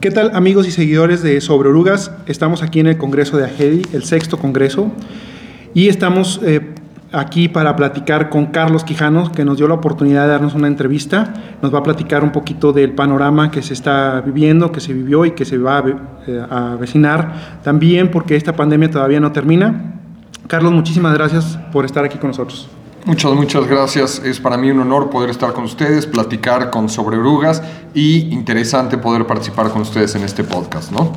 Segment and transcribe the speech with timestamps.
[0.00, 2.12] ¿Qué tal amigos y seguidores de Sobre Orugas?
[2.26, 4.92] Estamos aquí en el Congreso de AGEDI, el sexto Congreso,
[5.74, 6.72] y estamos eh,
[7.10, 11.34] aquí para platicar con Carlos Quijano, que nos dio la oportunidad de darnos una entrevista.
[11.62, 15.24] Nos va a platicar un poquito del panorama que se está viviendo, que se vivió
[15.24, 15.84] y que se va a,
[16.28, 19.94] eh, avecinar también porque esta pandemia todavía no termina.
[20.46, 22.68] Carlos, muchísimas gracias por estar aquí con nosotros.
[23.04, 24.22] Muchas, muchas gracias.
[24.24, 27.62] Es para mí un honor poder estar con ustedes, platicar con sobre orugas
[27.94, 31.12] y interesante poder participar con ustedes en este podcast, ¿no?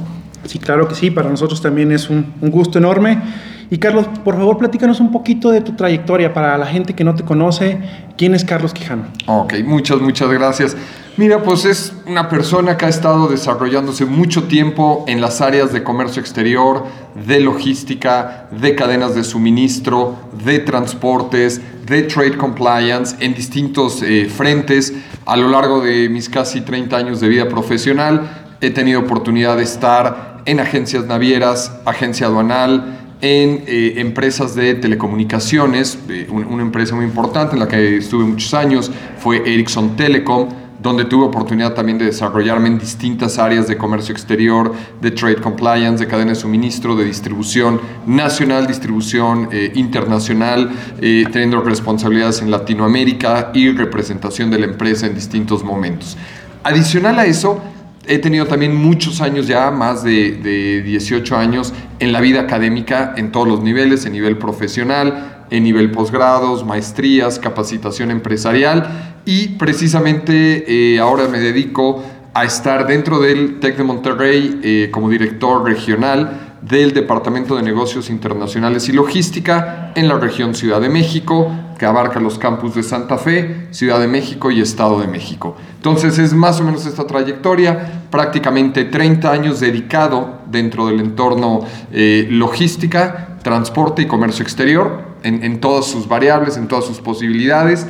[0.45, 3.21] Sí, claro que sí, para nosotros también es un, un gusto enorme.
[3.69, 7.15] Y Carlos, por favor, platícanos un poquito de tu trayectoria para la gente que no
[7.15, 7.79] te conoce.
[8.17, 9.05] ¿Quién es Carlos Quijano?
[9.27, 10.75] Ok, muchas, muchas gracias.
[11.17, 15.83] Mira, pues es una persona que ha estado desarrollándose mucho tiempo en las áreas de
[15.83, 16.85] comercio exterior,
[17.27, 20.15] de logística, de cadenas de suministro,
[20.45, 24.93] de transportes, de trade compliance en distintos eh, frentes.
[25.25, 29.63] A lo largo de mis casi 30 años de vida profesional, he tenido oportunidad de
[29.63, 35.99] estar en agencias navieras, agencia aduanal, en eh, empresas de telecomunicaciones.
[36.07, 38.89] Eh, un, una empresa muy importante en la que estuve muchos años
[39.19, 44.73] fue Ericsson Telecom donde tuve oportunidad también de desarrollarme en distintas áreas de comercio exterior,
[44.99, 51.61] de trade compliance, de cadena de suministro, de distribución nacional, distribución eh, internacional, eh, teniendo
[51.61, 56.17] responsabilidades en Latinoamérica y representación de la empresa en distintos momentos.
[56.63, 57.61] Adicional a eso,
[58.07, 63.13] he tenido también muchos años ya, más de, de 18 años, en la vida académica
[63.15, 70.95] en todos los niveles, en nivel profesional, en nivel posgrados, maestrías, capacitación empresarial y precisamente
[70.95, 76.57] eh, ahora me dedico a estar dentro del TEC de Monterrey eh, como director regional
[76.61, 82.19] del Departamento de Negocios Internacionales y Logística en la región Ciudad de México, que abarca
[82.19, 85.57] los campus de Santa Fe, Ciudad de México y Estado de México.
[85.75, 91.61] Entonces es más o menos esta trayectoria, prácticamente 30 años dedicado dentro del entorno
[91.91, 97.87] eh, logística, transporte y comercio exterior, en, todas sus variables, en todas sus posibilidades.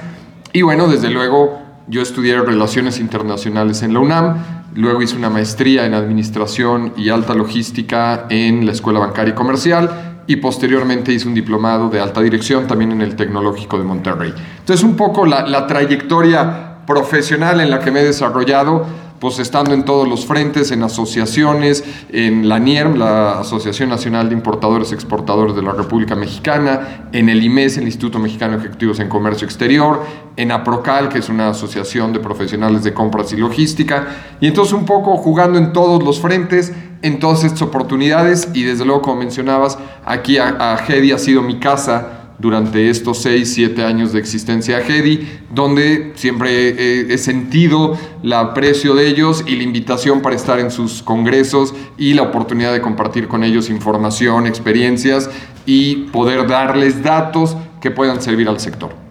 [0.53, 4.37] Y bueno, desde luego yo estudié Relaciones Internacionales en la UNAM,
[4.75, 10.23] luego hice una maestría en Administración y Alta Logística en la Escuela Bancaria y Comercial
[10.27, 14.33] y posteriormente hice un diplomado de alta dirección también en el Tecnológico de Monterrey.
[14.59, 18.85] Entonces un poco la trayectoria profesional en la que me he desarrollado
[19.21, 24.33] pues estando en todos los frentes, en asociaciones, en la NIERM, la Asociación Nacional de
[24.33, 28.99] Importadores y Exportadores de la República Mexicana, en el IMES, el Instituto Mexicano de Ejecutivos
[28.99, 30.01] en Comercio Exterior,
[30.37, 34.07] en APROCAL, que es una asociación de profesionales de compras y logística,
[34.39, 38.85] y entonces un poco jugando en todos los frentes, en todas estas oportunidades, y desde
[38.85, 44.11] luego, como mencionabas, aquí a, a ha sido mi casa, durante estos 6, 7 años
[44.11, 50.21] de existencia de Hedi, donde siempre he, sentido el aprecio de ellos y la invitación
[50.21, 55.29] para estar en sus congresos y la oportunidad de compartir con ellos información, experiencias
[55.67, 59.10] y poder darles datos que puedan servir al sector.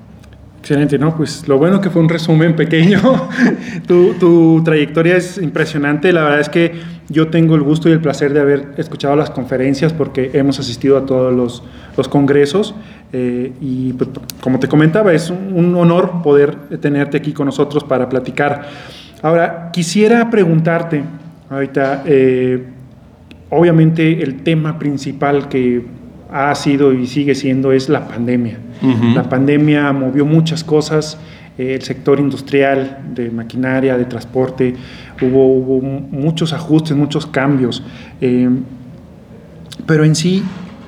[0.70, 1.16] Excelente, ¿no?
[1.16, 3.00] Pues lo bueno que fue un resumen pequeño.
[3.88, 6.12] tu, tu, trayectoria es impresionante.
[6.12, 6.74] La verdad es que
[7.08, 10.96] yo tengo el gusto y el placer de haber escuchado las conferencias porque hemos asistido
[10.96, 11.64] a todos los,
[11.96, 12.76] los congresos.
[13.12, 14.10] Eh, y pues,
[14.40, 18.68] como te comentaba, es un, un, honor poder tenerte aquí con nosotros para platicar.
[19.22, 21.02] Ahora, quisiera preguntarte,
[21.50, 22.64] ahorita, eh,
[23.48, 25.84] obviamente el tema principal que
[26.30, 28.69] ha sido y sigue siendo es la pandemia.
[28.82, 29.14] Uh -huh.
[29.14, 31.18] La pandemia movió muchas cosas,
[31.58, 34.74] eh, el sector industrial, de maquinaria, de transporte,
[35.20, 37.82] hubo, hubo muchos ajustes, muchos cambios.
[38.20, 38.48] Eh,
[39.86, 40.42] pero en sí,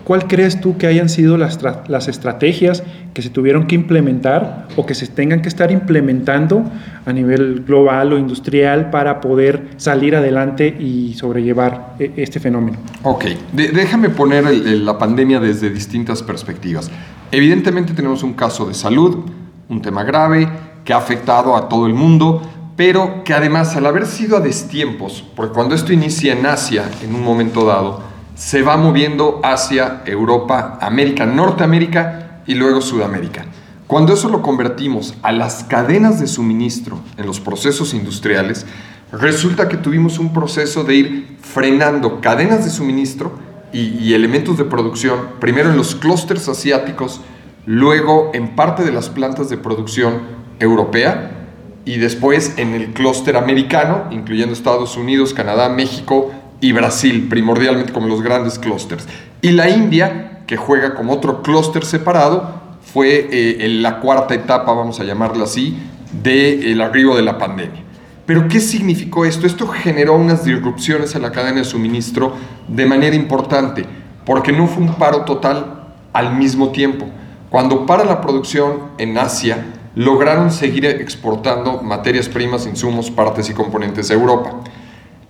[0.04, 1.58] ¿cuál crees tú que hayan sido las,
[1.88, 6.64] las, estrategias que se tuvieron que implementar o que se tengan que estar implementando
[7.04, 12.78] a nivel global o industrial para poder salir adelante y sobrellevar este fenómeno?
[13.02, 16.90] Ok, de déjame poner el, el, la pandemia desde distintas perspectivas.
[17.34, 19.24] Evidentemente tenemos un caso de salud,
[19.70, 20.46] un tema grave
[20.84, 22.42] que ha afectado a todo el mundo,
[22.76, 27.14] pero que además al haber sido a destiempos, porque cuando esto inicia en Asia en
[27.14, 28.02] un momento dado,
[28.34, 33.46] se va moviendo hacia Europa, América, Norteamérica y luego Sudamérica.
[33.86, 38.66] Cuando eso lo convertimos a las cadenas de suministro en los procesos industriales,
[39.10, 45.18] resulta que tuvimos un proceso de ir frenando cadenas de suministro y, elementos de producción,
[45.40, 47.20] primero en los clústeres asiáticos,
[47.64, 50.20] luego en parte de las plantas de producción
[50.60, 51.48] europea
[51.84, 56.30] y después en el clúster americano, incluyendo Estados Unidos, Canadá, México
[56.60, 59.08] y Brasil, primordialmente como los grandes clústeres.
[59.40, 64.72] Y la India, que juega como otro clúster separado, fue eh, en la cuarta etapa,
[64.72, 65.78] vamos a llamarla así,
[66.22, 67.82] del de arribo de la pandemia.
[68.26, 69.46] Pero ¿qué significó esto?
[69.46, 72.34] Esto generó unas disrupciones en la cadena de suministro
[72.68, 73.84] de manera importante,
[74.24, 77.06] porque no fue un paro total al mismo tiempo.
[77.50, 84.10] Cuando para la producción en Asia, lograron seguir exportando materias primas, insumos, partes y componentes
[84.10, 84.60] a Europa.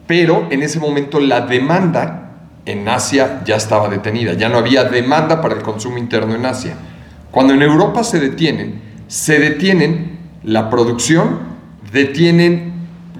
[0.06, 2.18] Pero en ese momento la demanda
[2.64, 6.76] en Asia ya estaba detenida, ya no había demanda para el consumo interno en Asia.
[7.30, 11.40] Cuando en Europa se detienen, se detienen la producción,
[11.92, 12.71] detienen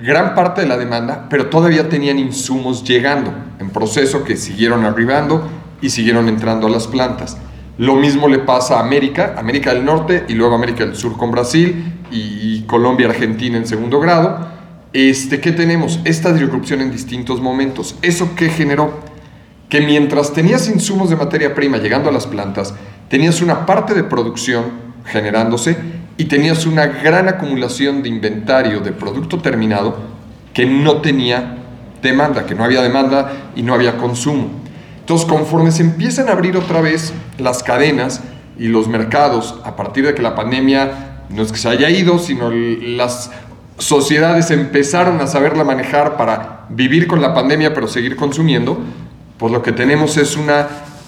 [0.03, 5.49] gran parte de la demanda, pero todavía tenían insumos llegando en proceso que siguieron arribando
[5.81, 7.37] y siguieron entrando a las plantas.
[7.79, 11.31] Lo mismo le pasa a América, América del Norte y luego América del Sur con
[11.31, 14.47] Brasil y, Colombia, Argentina en segundo grado.
[14.93, 16.01] Este, ¿Qué tenemos?
[16.05, 17.97] Esta disrupción en distintos momentos.
[18.03, 19.01] ¿Eso qué generó?
[19.69, 22.75] Que mientras tenías insumos de materia prima llegando a las plantas,
[23.09, 24.65] tenías una parte de producción
[25.07, 25.77] generándose
[26.17, 29.97] y tenías una gran acumulación de inventario de producto terminado
[30.53, 31.59] que no tenía
[32.03, 34.51] demanda, que no había demanda y no había consumo.
[35.01, 38.23] Entonces, conforme se empiezan a abrir otra vez las cadenas
[38.59, 42.19] y los mercados, a partir de que la pandemia no es que se haya ido,
[42.19, 43.31] sino las
[43.79, 48.79] sociedades empezaron a saberla manejar para vivir con la pandemia pero seguir consumiendo,
[49.39, 50.49] pues lo que tenemos es un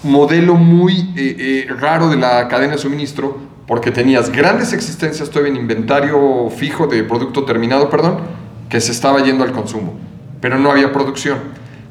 [0.03, 3.37] modelo muy eh, eh, raro de la cadena de suministro,
[3.67, 8.19] porque tenías grandes existencias todavía en inventario fijo de producto terminado, perdón,
[8.69, 9.95] que se estaba yendo al consumo,
[10.41, 11.39] pero no había producción.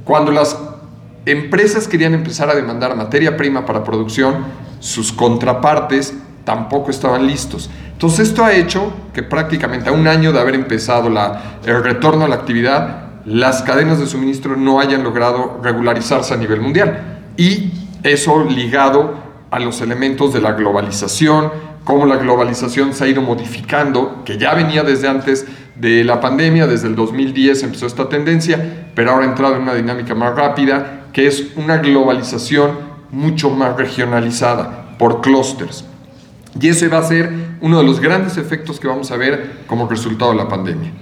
[0.05, 0.59] Cuando las
[1.27, 4.35] empresas querían empezar a demandar materia prima para producción,
[4.81, 7.71] sus contrapartes tampoco estaban listos.
[7.93, 11.09] Entonces esto ha hecho que prácticamente a un año de haber empezado
[11.65, 16.61] el retorno a la actividad, las cadenas de suministro no hayan logrado regularizarse a nivel
[16.61, 17.23] mundial.
[17.39, 17.73] Y
[18.03, 21.51] eso ligado a los elementos de la globalización,
[21.85, 25.47] cómo la globalización se ha ido modificando, que ya venía desde antes
[25.77, 29.75] de la pandemia, desde el 2010 empezó esta tendencia, pero ahora ha entrado en una
[29.75, 32.73] dinámica más rápida que es una globalización
[33.11, 35.85] mucho más regionalizada por clústeres.
[36.61, 39.89] Y ese va a ser uno de los grandes efectos que vamos a ver como
[39.89, 40.93] resultado de la pandemia.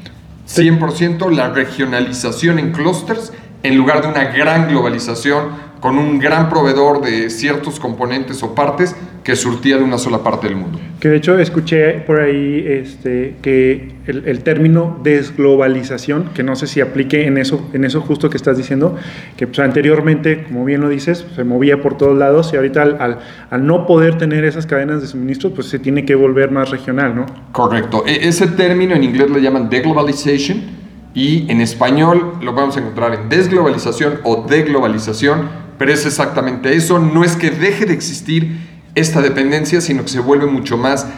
[0.49, 7.03] 100% la regionalización en clústeres en lugar de una gran globalización con un gran proveedor
[7.03, 8.95] de ciertos componentes o partes
[9.25, 10.79] que surtía de una sola parte del mundo.
[11.01, 16.81] Que de hecho escuché por ahí este, que el, término desglobalización, que no sé si
[16.81, 18.97] aplique en eso, en eso justo que estás diciendo,
[19.37, 23.19] que pues, anteriormente, como bien lo dices, se movía por todos lados y ahorita al,
[23.51, 27.17] al, no poder tener esas cadenas de suministro, pues se tiene que volver más regional,
[27.17, 27.27] ¿no?
[27.51, 28.05] Correcto.
[28.07, 30.63] E, ese término en inglés le llaman deglobalization
[31.13, 37.01] y en español lo vamos a encontrar en desglobalización o deglobalización pero es exactamente eso.
[37.01, 38.57] No es que deje de existir
[38.95, 41.09] esta dependencia, sino que se vuelve mucho más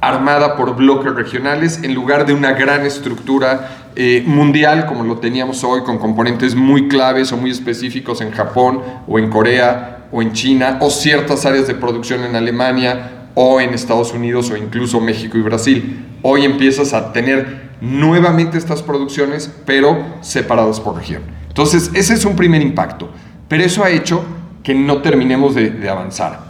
[0.00, 5.62] armada por bloques regionales en lugar de una gran estructura eh, mundial como lo teníamos
[5.62, 10.32] hoy con componentes muy claves o muy específicos en Japón o en Corea o en
[10.32, 15.36] China o ciertas áreas de producción en Alemania o en Estados Unidos o incluso México
[15.36, 16.02] y Brasil.
[16.22, 21.20] Hoy empiezas a tener nuevamente estas producciones pero separadas por región.
[21.46, 23.10] Entonces ese es un primer impacto.
[23.48, 24.24] Pero eso ha hecho
[24.62, 26.40] que no terminemos de, avanzar.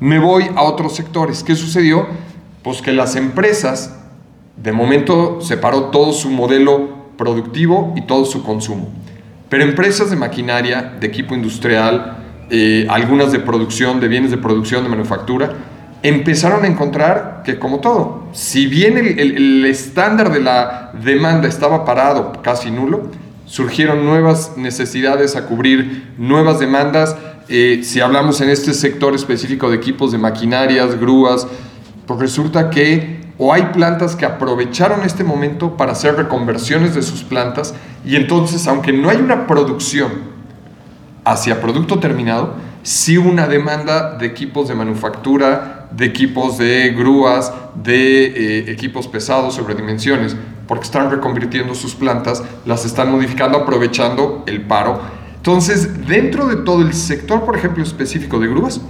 [0.00, 1.44] Me voy a otros sectores.
[1.44, 2.06] ¿Qué sucedió?
[2.62, 3.96] Pues que las empresas,
[4.56, 8.88] de momento, separó todo su modelo productivo y todo su consumo.
[9.48, 12.18] Pero empresas de maquinaria, de equipo industrial,
[12.50, 15.54] eh, algunas de producción, de bienes de producción, de manufactura,
[16.02, 22.32] empezaron a encontrar que como todo, si bien el estándar de la demanda estaba parado,
[22.42, 23.10] casi nulo,
[23.50, 27.16] surgieron nuevas necesidades a cubrir, nuevas demandas.
[27.48, 31.48] Eh, si hablamos en este sector específico de equipos de maquinarias, grúas,
[32.06, 37.24] pues resulta que o hay plantas que aprovecharon este momento para hacer reconversiones de sus
[37.24, 40.12] plantas y entonces, aunque no hay una producción
[41.24, 42.54] hacia producto terminado,
[42.84, 49.54] sí una demanda de equipos de manufactura, de equipos de grúas, de eh, equipos pesados
[49.54, 50.36] sobre dimensiones
[50.70, 55.00] porque están reconvirtiendo sus plantas, las están modificando aprovechando el paro.
[55.34, 58.80] Entonces, dentro de todo el sector, por ejemplo, específico de grúas,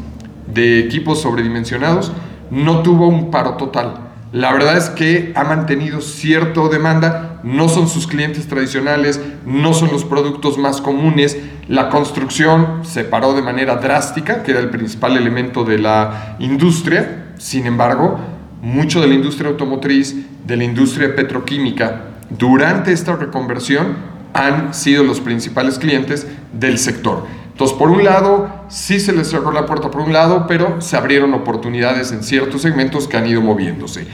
[0.46, 2.12] de equipos sobredimensionados,
[2.50, 3.94] no tuvo un paro total.
[4.30, 9.90] La verdad es que ha mantenido cierta demanda, no son sus clientes tradicionales, no son
[9.90, 11.38] los productos más comunes.
[11.66, 17.32] La construcción se paró de manera drástica, que era el principal elemento de la industria.
[17.38, 18.20] Sin embargo,
[18.60, 20.14] mucho de la industria automotriz,
[20.46, 23.96] de la industria petroquímica, durante esta reconversión
[24.32, 27.26] han sido los principales clientes del sector.
[27.52, 30.96] Entonces, por un lado, sí se les cerró la puerta por un lado, pero se
[30.96, 34.06] abrieron oportunidades en ciertos segmentos que han ido moviéndose.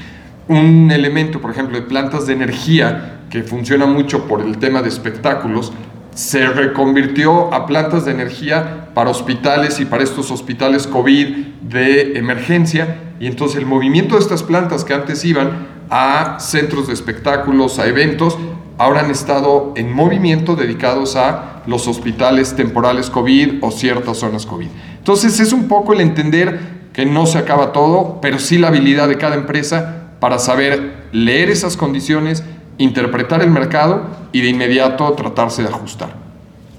[0.49, 4.89] un elemento, por ejemplo, de plantas de energía que funciona mucho por el tema de
[4.89, 5.73] espectáculos,
[6.17, 13.06] se reconvirtió a plantas de energía para hospitales y para estos hospitales COVID de emergencia.
[13.21, 17.87] Y entonces el movimiento de estas plantas que antes iban a centros de espectáculos, a
[17.87, 18.39] eventos,
[18.79, 24.69] ahora han estado en movimiento dedicados a los hospitales temporales COVID o ciertas zonas COVID.
[24.99, 26.59] Entonces es un poco el entender
[26.93, 31.51] que no se acaba todo, pero sí la habilidad de cada empresa para saber leer
[31.51, 32.43] esas condiciones,
[32.79, 36.11] interpretar el mercado y de inmediato tratarse de ajustar.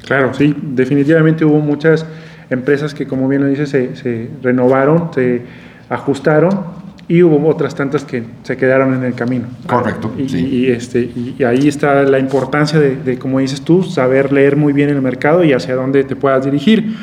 [0.06, 2.06] Claro, sí, definitivamente hubo muchas
[2.50, 5.42] empresas que, como bien lo dice, se, renovaron, se
[5.90, 9.48] ajustaron y hubo otras tantas que se quedaron en el camino.
[9.66, 10.12] Correcto.
[10.18, 14.74] Y, y este, y, ahí está la importancia de, como dices tú, saber leer muy
[14.74, 16.96] bien el mercado y hacia dónde te puedas dirigir.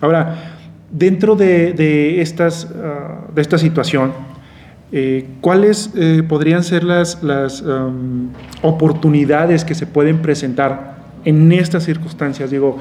[0.00, 0.54] Ahora,
[0.90, 4.12] dentro de, estas, ah, de esta situación,
[4.90, 8.30] eh, ¿Cuáles eh, podrían ser las, las um,
[8.62, 12.50] oportunidades que se pueden presentar en estas circunstancias?
[12.50, 12.78] Digo,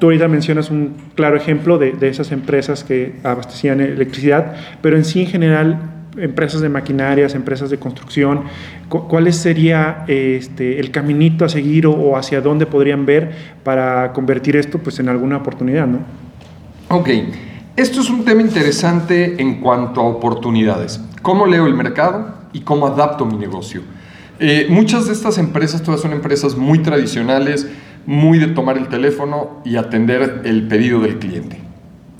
[0.00, 5.04] tú ahorita mencionas un claro ejemplo de, de, esas empresas que abastecían electricidad, pero en
[5.04, 5.78] sí en general,
[6.16, 8.44] empresas de maquinarias, empresas de construcción,
[8.88, 13.30] ¿cuál sería este, el caminito a seguir o, o, hacia dónde podrían ver
[13.62, 15.86] para convertir esto pues, en alguna oportunidad?
[15.86, 15.98] ¿no?
[16.88, 17.08] Ok,
[17.76, 22.86] esto es un tema interesante en cuanto a oportunidades cómo leo el mercado y cómo
[22.86, 23.82] adapto mi negocio.
[24.38, 27.68] Eh, muchas de estas empresas, todas son empresas muy tradicionales,
[28.10, 31.60] muy de tomar el teléfono y atender el pedido del cliente.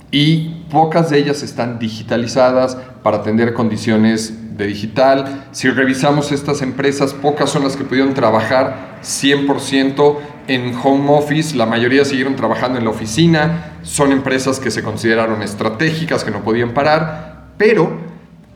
[0.09, 5.47] Y pocas de ellas están digitalizadas para atender condiciones de digital.
[5.51, 10.15] Si revisamos estas empresas, pocas son las que pudieron trabajar 100%
[10.47, 15.41] en home office, la mayoría siguieron trabajando en la oficina, son empresas que se consideraron
[15.41, 18.10] estratégicas, que no podían parar, pero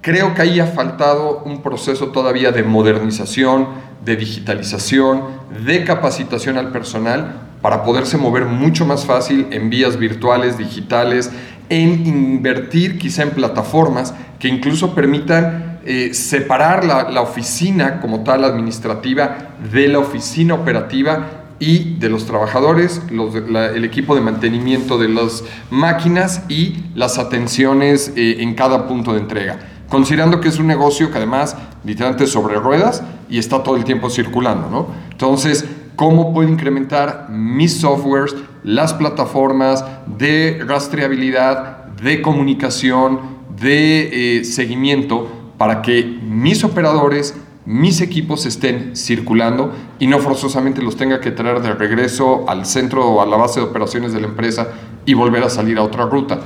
[0.06, 3.70] Creo que ahí ha faltado un proceso todavía de modernización,
[4.06, 5.24] de digitalización,
[5.66, 11.32] de capacitación al personal para poderse mover mucho más fácil en vías virtuales, digitales,
[11.70, 19.56] en invertir quizá en plataformas que incluso permitan eh, separar la, oficina como tal administrativa
[19.74, 26.44] de la oficina operativa y de los trabajadores, el equipo de mantenimiento de las máquinas
[26.48, 31.18] y las atenciones eh, en cada punto de entrega considerando que es un negocio que
[31.18, 34.88] además literalmente sobre ruedas y está todo el tiempo circulando, ¿no?
[35.12, 35.66] Entonces,
[35.96, 39.86] ¿cómo puedo incrementar mis softwares, las plataformas
[40.18, 45.28] de rastreabilidad, de comunicación, de eh, seguimiento
[45.58, 51.62] para que mis operadores, mis equipos estén circulando y no forzosamente los tenga que traer
[51.62, 54.68] de regreso al centro o a la base de operaciones de la empresa
[55.06, 56.40] y volver a salir a otra ruta.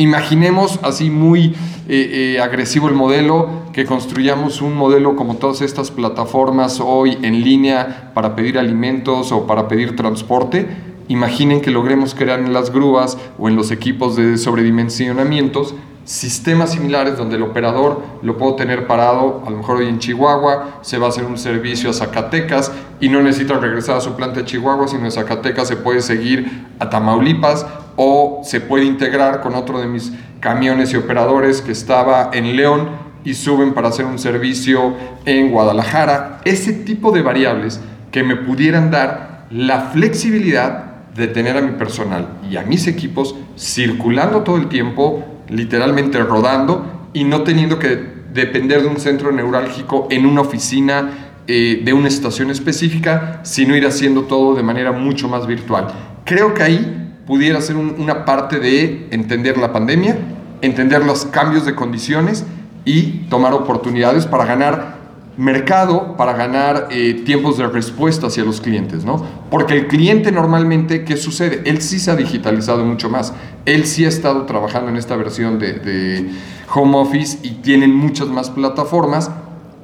[0.00, 1.54] Imaginemos así muy
[1.86, 7.44] eh, eh, agresivo el modelo, que construyamos un modelo como todas estas plataformas hoy en
[7.44, 10.66] línea para pedir alimentos o para pedir transporte.
[11.08, 17.16] Imaginen que logremos crear en las grúas o en los equipos de sobredimensionamientos sistemas similares
[17.16, 21.06] donde el operador lo puedo tener parado, a lo mejor hoy en Chihuahua, se va
[21.06, 24.88] a hacer un servicio a Zacatecas y no necesita regresar a su planta de Chihuahua,
[24.88, 27.66] sino en Zacatecas se puede seguir a Tamaulipas
[27.96, 32.88] o se puede integrar con otro de mis camiones y operadores que estaba en León
[33.24, 34.94] y suben para hacer un servicio
[35.24, 36.40] en Guadalajara.
[36.44, 37.80] Ese tipo de variables
[38.10, 43.34] que me pudieran dar la flexibilidad de tener a mi personal y a mis equipos
[43.58, 50.06] circulando todo el tiempo, literalmente rodando y no teniendo que depender de un centro neurálgico
[50.10, 51.10] en una oficina
[51.46, 55.88] eh, de una estación específica, sino ir haciendo todo de manera mucho más virtual.
[56.24, 60.18] Creo que ahí pudiera ser una parte de entender la pandemia,
[60.62, 62.44] entender los cambios de condiciones
[62.84, 64.98] y tomar oportunidades para ganar
[65.36, 69.24] mercado para ganar eh, tiempos de respuesta hacia los clientes, ¿no?
[69.48, 71.62] Porque el cliente normalmente, ¿qué sucede?
[71.66, 73.32] Él sí se ha digitalizado mucho más.
[73.64, 76.30] Él sí ha estado trabajando en esta versión de, de
[76.74, 79.30] home office y tienen muchas más plataformas,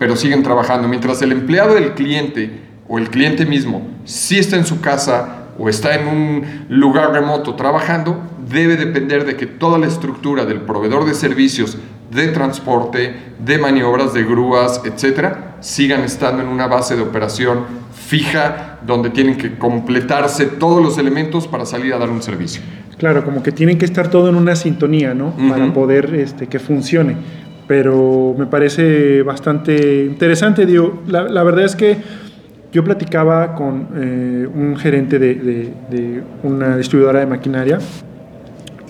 [0.00, 0.88] pero siguen trabajando.
[0.88, 5.68] Mientras el empleado del cliente o el cliente mismo sí está en su casa o
[5.68, 11.04] está en un lugar remoto trabajando, debe depender de que toda la estructura del proveedor
[11.04, 11.78] de servicios
[12.10, 18.78] de transporte, de maniobras, de grúas, etcétera, sigan estando en una base de operación fija
[18.86, 22.62] donde tienen que completarse todos los elementos para salir a dar un servicio.
[22.98, 25.34] Claro, como que tienen que estar todo en una sintonía, ¿no?
[25.48, 27.16] Para poder este, que funcione.
[27.66, 31.98] Pero me parece bastante interesante, digo, la, verdad es que
[32.76, 37.78] yo platicaba con eh, un gerente de, una distribuidora de maquinaria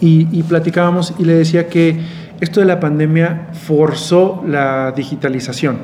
[0.00, 2.00] y, y platicábamos y le decía que
[2.40, 5.76] esto de la pandemia forzó la digitalización.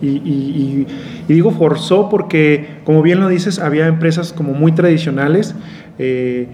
[0.00, 0.86] Y,
[1.28, 5.54] digo forzó porque, como bien lo dices, había empresas como muy tradicionales
[5.98, 6.48] eh,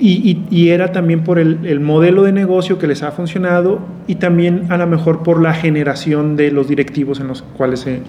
[0.00, 4.76] y, era también por el, modelo de negocio que les ha funcionado y también a
[4.76, 8.00] lo mejor por la generación de los directivos en los cuales se,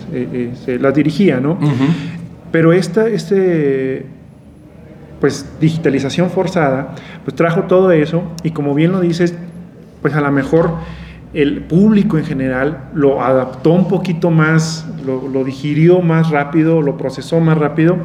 [0.65, 1.57] se, las dirigía, ¿no?
[2.51, 4.05] Pero esta, este,
[5.19, 9.36] pues, digitalización forzada, pues trajo todo eso y como bien lo dices,
[10.01, 10.71] pues a lo mejor
[11.33, 17.39] el público en general lo adaptó un poquito más, lo, digirió más rápido, lo procesó
[17.39, 17.98] más rápido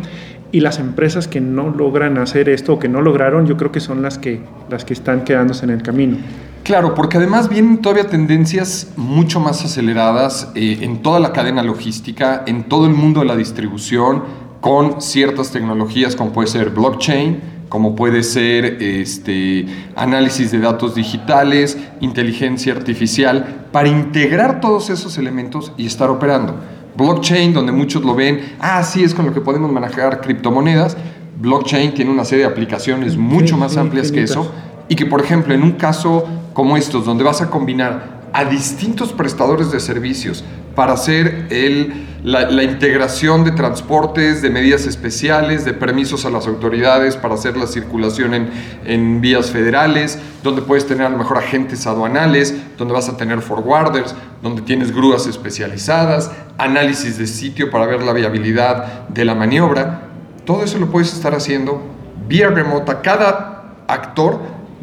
[0.53, 3.81] y las empresas que no logran hacer esto o que no lograron, yo creo que
[3.81, 6.19] son las que, las que están quedándose en el camino.
[6.63, 12.43] Claro, porque además vienen todavía tendencias mucho más aceleradas eh, en toda la cadena logística,
[12.47, 14.25] en todo el mundo de la distribución,
[14.61, 21.79] con ciertas tecnologías como puede ser blockchain, como puede ser este, análisis de datos digitales,
[22.01, 26.57] inteligencia artificial, para integrar todos esos elementos y estar operando.
[26.97, 30.97] Blockchain, donde muchos lo ven, ah, sí, es con lo que podemos manejar criptomonedas.
[31.39, 34.51] Blockchain tiene una serie de aplicaciones mucho más amplias que eso
[34.89, 39.13] y que, por ejemplo, en un caso como estos, donde vas a combinar a distintos
[39.13, 46.25] prestadores de servicios para hacer el, la, integración de transportes, de medidas especiales, de permisos
[46.25, 48.51] a las autoridades para hacer la circulación en,
[48.85, 53.43] en vías federales, donde puedes tener a lo mejor agentes aduanales, donde vas a tener
[53.43, 60.09] forwarders, donde tienes grúas especializadas, análisis de sitio para ver la viabilidad de la maniobra.
[60.45, 61.81] Todo eso lo puedes estar haciendo
[62.27, 63.03] vía remota.
[63.03, 64.41] Cada actor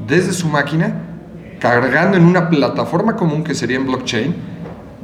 [0.07, 0.95] desde su máquina
[1.59, 4.52] cargando en una plataforma común que sería en blockchain,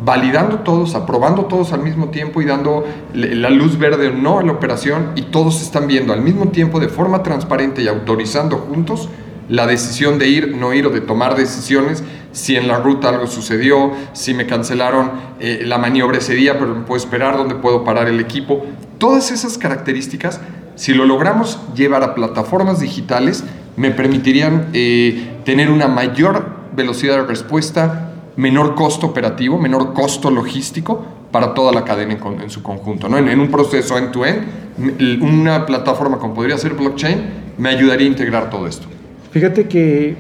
[0.01, 4.43] validando todos, aprobando todos al mismo tiempo y dando la luz verde o no a
[4.43, 9.09] la operación y todos están viendo al mismo tiempo de forma transparente y autorizando juntos
[9.49, 13.27] la decisión de ir, no ir o de tomar decisiones, si en la ruta algo
[13.27, 17.83] sucedió, si me cancelaron eh, la maniobra ese día, pero me puedo esperar, dónde puedo
[17.83, 18.65] parar el equipo.
[18.99, 20.39] Todas esas características,
[20.75, 23.43] si lo logramos llevar a plataformas digitales,
[23.75, 28.08] me permitirían eh, tener una mayor velocidad de respuesta,
[28.39, 33.09] menor costo operativo, menor costo logístico para toda la cadena en, su conjunto.
[33.09, 33.17] ¿no?
[33.17, 38.65] En, un proceso end-to-end, una plataforma como podría ser blockchain me ayudaría a integrar todo
[38.65, 38.87] esto.
[39.31, 40.15] Fíjate que,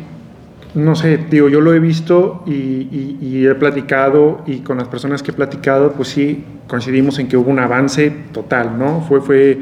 [0.75, 5.23] no sé, digo, yo lo he visto y, y he platicado y con las personas
[5.23, 8.99] que he platicado, pues sí, coincidimos en que hubo un avance total, ¿no?
[9.07, 9.59] Fue, fue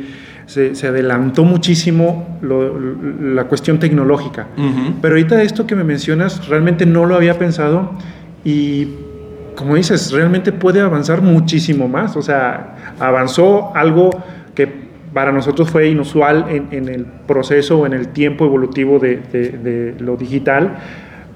[0.48, 4.48] se, adelantó muchísimo la cuestión tecnológica.
[5.02, 7.92] Pero ahorita esto que me mencionas, realmente no lo había pensado
[8.48, 8.88] y
[9.56, 12.16] como dices, realmente puede avanzar muchísimo más.
[12.16, 14.12] O sea, avanzó algo
[14.56, 20.78] que para nosotros fue inusual en, el proceso, en el tiempo evolutivo de, lo digital,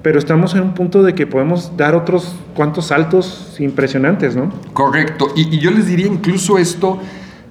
[0.00, 4.50] pero estamos en un punto de que podemos dar otros cuantos saltos impresionantes, ¿no?
[4.72, 5.34] Correcto.
[5.36, 6.98] y yo les diría incluso esto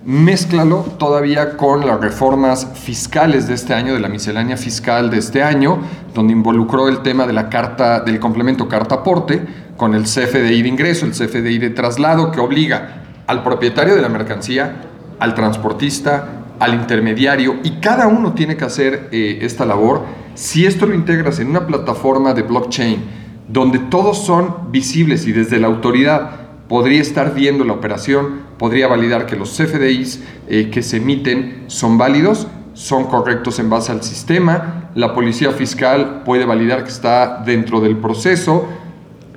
[0.03, 5.43] Mézclalo todavía con las reformas fiscales de este año, de la miscelánea fiscal de este
[5.43, 5.77] año,
[6.15, 9.45] donde involucró el tema de la carta, del complemento carta aporte,
[9.77, 14.09] con el CFDI de ingreso, el CFDI de traslado, que obliga al propietario de la
[14.09, 14.73] mercancía,
[15.19, 20.01] al transportista, al intermediario, y cada uno tiene que hacer eh, esta labor.
[20.33, 23.03] Si esto lo integras en una plataforma de blockchain,
[23.47, 29.26] donde todos son visibles y desde la autoridad podría estar viendo la operación, podría validar
[29.26, 32.45] que los CFDIs eh, que se emiten son válidos,
[32.76, 37.97] son correctos en base al sistema, la policía fiscal puede validar que está dentro del
[37.97, 38.67] proceso,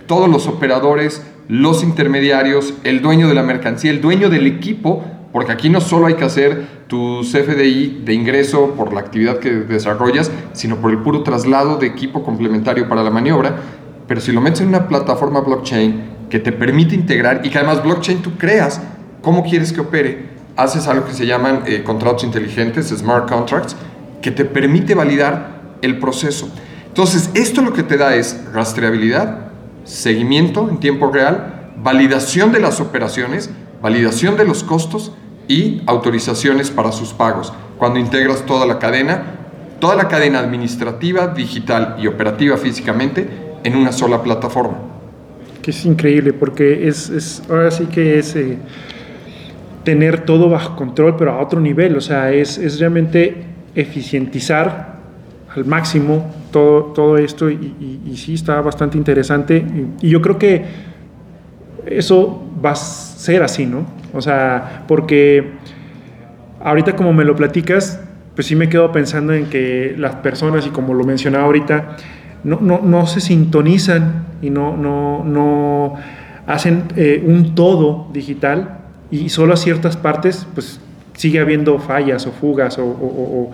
[0.07, 5.53] todos los operadores, los intermediarios, el dueño de la mercancía, el dueño del equipo, porque
[5.53, 10.31] aquí no solo hay que hacer tu CFDI de ingreso por la actividad que desarrollas,
[10.53, 13.57] sino por el puro traslado de equipo complementario para la maniobra,
[14.07, 17.83] pero si lo metes en una plataforma blockchain, que te permite integrar y que además
[17.83, 18.83] blockchain tú creas
[19.25, 23.75] cómo quieres que opere, haces algo que se llaman eh, contratos inteligentes, smart contracts,
[24.23, 26.49] que te permite validar el proceso.
[26.87, 29.49] Entonces, esto lo que te da es rastreabilidad,
[29.85, 33.51] seguimiento en tiempo real, validación de las operaciones,
[33.83, 35.13] validación de los costos
[35.49, 37.53] y autorizaciones para sus pagos.
[37.79, 39.25] Cuando integras toda la cadena,
[39.81, 43.29] toda la cadena administrativa, digital y operativa físicamente
[43.65, 44.95] en una sola plataforma
[45.65, 48.59] que es increíble porque es, es ahora sí que es eh,
[49.85, 53.45] tener todo bajo control, pero a otro nivel, o sea, es, es realmente
[53.75, 54.95] eficientizar
[55.55, 59.65] al máximo todo, todo esto y, sí está bastante interesante
[60.01, 60.65] y, yo creo que
[61.87, 63.85] eso va a ser así, ¿no?
[64.13, 65.53] O sea, porque
[66.63, 68.01] ahorita como me lo platicas,
[68.35, 71.97] pues sí me quedo pensando en que las personas, y como lo mencionaba ahorita,
[72.43, 75.95] no, no, no se sintonizan y no, no, no
[76.47, 80.81] hacen eh, un todo digital y solo a ciertas partes pues
[81.17, 83.51] sigue habiendo fallas o fugas o,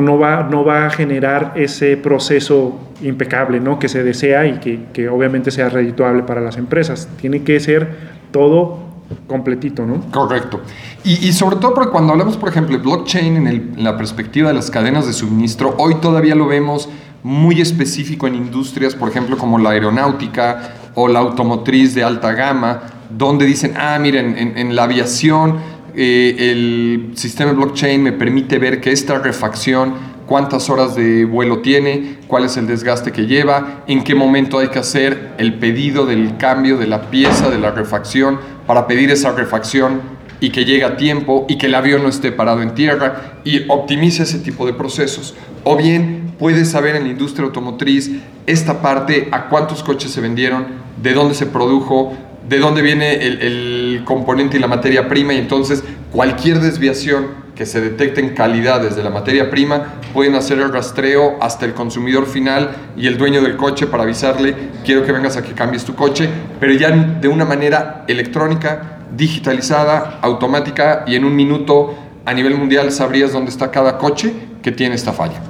[0.00, 3.78] no, va, no va a generar ese proceso impecable ¿no?
[3.78, 7.08] que se desea y que, que obviamente sea redituable para las empresas.
[7.20, 8.86] Tiene que ser todo
[9.26, 10.00] completito, ¿no?
[10.10, 10.60] Correcto.
[11.04, 14.70] Y, sobre todo porque cuando hablamos, por ejemplo, de blockchain en, la perspectiva de las
[14.70, 16.88] cadenas de suministro, hoy todavía lo vemos
[17.22, 22.82] muy específico en industrias, por ejemplo, como la aeronáutica o la automotriz de alta gama,
[23.10, 25.56] donde dicen, ah, miren, en, la aviación
[25.94, 29.94] eh, el sistema blockchain me permite ver que esta refacción
[30.26, 34.68] cuántas horas de vuelo tiene, cuál es el desgaste que lleva, en qué momento hay
[34.68, 39.32] que hacer el pedido del cambio de la pieza, de la refacción, para pedir esa
[39.32, 40.00] refacción
[40.40, 43.64] y que llegue a tiempo y que el avión no esté parado en tierra y
[43.68, 45.34] optimice ese tipo de procesos.
[45.64, 48.10] O bien puedes saber en la industria automotriz
[48.46, 50.66] esta parte, a cuántos coches se vendieron,
[51.02, 52.14] de dónde se produjo,
[52.48, 55.82] de dónde viene el, el componente y la materia prima y entonces
[56.12, 61.64] cualquier desviación que se detecten calidades de la materia prima, pueden hacer el rastreo hasta
[61.64, 64.54] el consumidor final y el dueño del coche para avisarle,
[64.84, 66.28] quiero que vengas a que cambies tu coche,
[66.60, 72.92] pero ya de una manera electrónica, digitalizada, automática y en un minuto a nivel mundial
[72.92, 75.40] sabrías dónde está cada coche que tiene esta falla.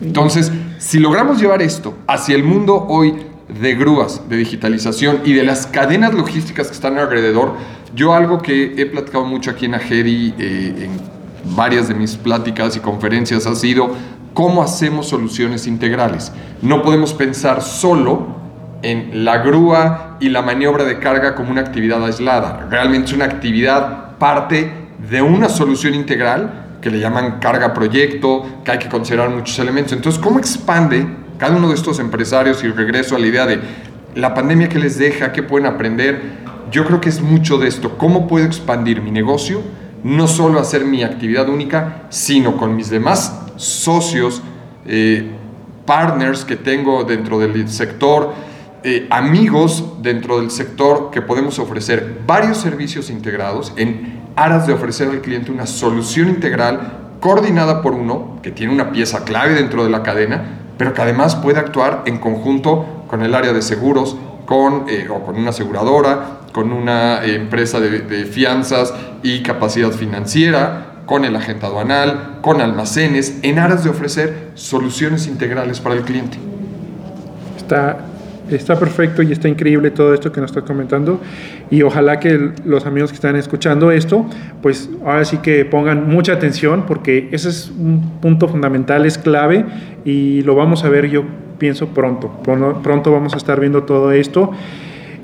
[0.00, 3.14] Entonces, si logramos llevar esto hacia el mundo hoy
[3.48, 7.54] de grúas, de digitalización y de las cadenas logísticas que están alrededor,
[7.94, 12.76] yo algo que he platicado mucho aquí en Ajeri, eh, en varias de mis pláticas
[12.76, 13.90] y conferencias ha sido
[14.34, 16.32] cómo hacemos soluciones integrales.
[16.62, 18.36] No podemos pensar solo
[18.82, 22.66] en la grúa y la maniobra de carga como una actividad aislada.
[22.70, 24.72] Realmente es una actividad parte
[25.10, 29.92] de una solución integral que le llaman carga proyecto, que hay que considerar muchos elementos.
[29.92, 31.06] Entonces, ¿cómo expande
[31.38, 33.60] cada uno de estos empresarios y regreso a la idea de
[34.14, 36.20] la pandemia que les deja, qué pueden aprender?
[36.70, 37.96] Yo creo que es mucho de esto.
[37.96, 39.62] ¿Cómo puedo expandir mi negocio?
[40.02, 44.42] no solo hacer mi actividad única, sino con mis demás socios,
[44.86, 45.30] eh,
[45.84, 48.32] partners que tengo dentro del sector,
[48.84, 55.08] eh, amigos dentro del sector que podemos ofrecer varios servicios integrados en aras de ofrecer
[55.08, 59.90] al cliente una solución integral coordinada por uno que tiene una pieza clave dentro de
[59.90, 64.86] la cadena, pero que además puede actuar en conjunto con el área de seguros, con,
[64.88, 71.36] eh, o con una aseguradora, con una empresa de, fianzas y capacidad financiera, con el
[71.36, 76.38] agente aduanal, con almacenes, en aras de ofrecer soluciones integrales para el cliente.
[77.56, 78.07] Está,
[78.50, 81.20] está perfecto y está increíble todo esto que nos está comentando.
[81.70, 84.26] Y ojalá que los amigos que están escuchando esto,
[84.62, 89.64] pues ahora sí que pongan mucha atención porque ese es un punto fundamental, es clave
[90.04, 91.24] y lo vamos a ver yo
[91.58, 92.40] pienso pronto.
[92.42, 94.52] Pronto vamos a estar viendo todo esto.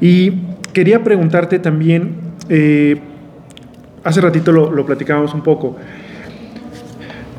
[0.00, 0.32] Y
[0.74, 2.16] Quería preguntarte también,
[2.48, 3.00] eh,
[4.02, 5.76] hace ratito lo, platicábamos un poco,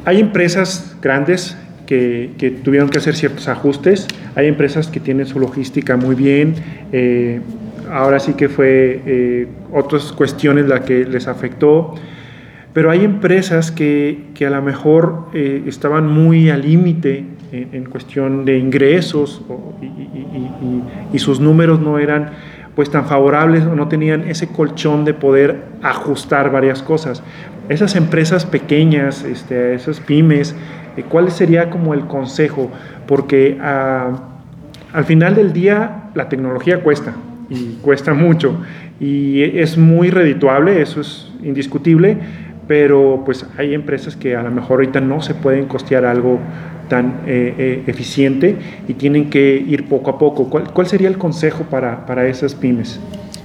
[0.06, 5.98] hay empresas grandes que, tuvieron que hacer ciertos ajustes, hay empresas que tienen su logística
[5.98, 6.56] muy bien,
[6.92, 7.42] eh,
[7.92, 11.96] ahora sí que fue eh, otras cuestiones la que les afectó,
[12.74, 19.42] pero hay empresas que, a lo mejor estaban muy al límite en, cuestión de ingresos
[21.14, 22.32] y, sus números no eran
[22.76, 27.24] pues tan favorables o no tenían ese colchón de poder ajustar varias cosas.
[27.70, 30.56] Esas empresas pequeñas, este, esas pymes, eh,
[31.04, 32.72] ¿cuál sería como el consejo?
[33.08, 34.12] Porque ah,
[34.94, 37.14] al final del día la tecnología cuesta
[37.50, 38.58] y cuesta mucho
[39.00, 42.18] y es muy redituable, eso es indiscutible,
[42.68, 46.40] pero pues hay empresas que a lo mejor ahorita no se pueden costear algo
[46.88, 48.56] tan eh, eh, eficiente
[48.88, 50.50] y tienen que ir poco a poco.
[50.50, 53.00] ¿Cuál, sería el consejo para, para, esas pymes?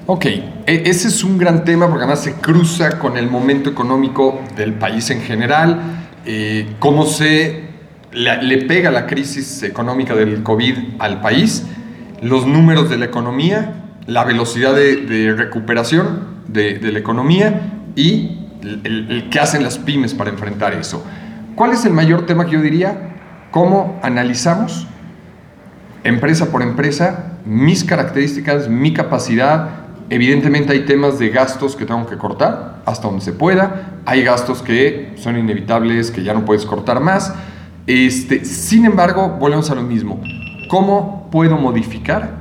[0.06, 4.40] Ok, e, ese es un gran tema porque además se cruza con el momento económico
[4.56, 7.64] del país en general, eh, cómo se
[8.12, 11.64] le, pega la crisis económica del COVID al país,
[12.22, 13.74] los números de la economía,
[14.06, 20.14] la velocidad de, recuperación de, de, la economía y el, el, qué hacen las pymes
[20.14, 21.04] para enfrentar eso.
[21.54, 23.10] ¿Cuál es el mayor tema que yo diría?
[23.50, 24.86] cómo analizamos
[26.04, 29.79] empresa por empresa mis características, mi capacidad.
[30.12, 34.00] Evidentemente hay temas de gastos que tengo que cortar hasta donde se pueda.
[34.04, 37.32] Hay gastos que son inevitables, que ya no puedes cortar más.
[37.86, 40.20] Este, sin embargo, volvemos a lo mismo.
[40.68, 42.40] ¿Cómo puedo modificar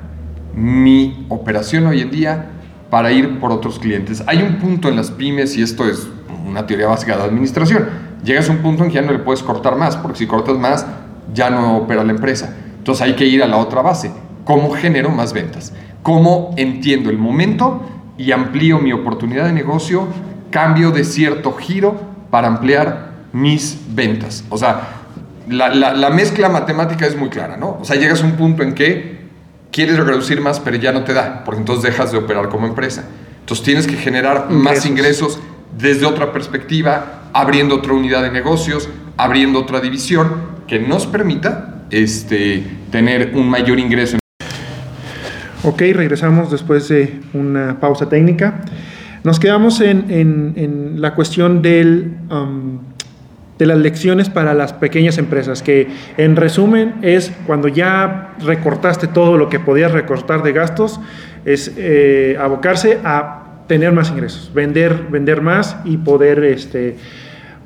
[0.56, 2.50] mi operación hoy en día
[2.90, 4.24] para ir por otros clientes?
[4.26, 6.08] Hay un punto en las pymes, y esto es
[6.48, 7.88] una teoría básica de administración,
[8.24, 10.58] llegas a un punto en que ya no le puedes cortar más, porque si cortas
[10.58, 10.88] más,
[11.36, 12.56] ya no opera la empresa.
[12.80, 14.12] Entonces hay que ir a la otra base.
[14.50, 15.74] ¿cómo genero más ventas?
[16.04, 17.86] ¿Cómo entiendo el momento
[18.18, 20.08] y amplío mi oportunidad de negocio?
[20.52, 22.00] Cambio de cierto giro
[22.32, 24.44] para ampliar mis ventas.
[24.50, 24.90] O sea,
[25.48, 27.78] la, la mezcla matemática es muy clara, ¿no?
[27.82, 29.20] O sea, llegas a un punto en que
[29.72, 33.06] quieres reducir más, pero ya no te da, porque entonces dejas de operar como empresa.
[33.42, 35.40] Entonces tienes que generar más ingresos
[35.78, 42.64] desde otra perspectiva, abriendo otra unidad de negocios, abriendo otra división que nos permita este,
[42.92, 44.18] tener un mayor ingreso.
[45.62, 48.62] Ok, regresamos después de una pausa técnica.
[49.26, 52.80] Nos quedamos en, la cuestión del, um,
[53.58, 59.36] de las lecciones para las pequeñas empresas, que en resumen es cuando ya recortaste todo
[59.36, 61.02] lo que podías recortar de gastos,
[61.44, 66.96] es eh, abocarse a tener más ingresos, vender, vender más y poder, este,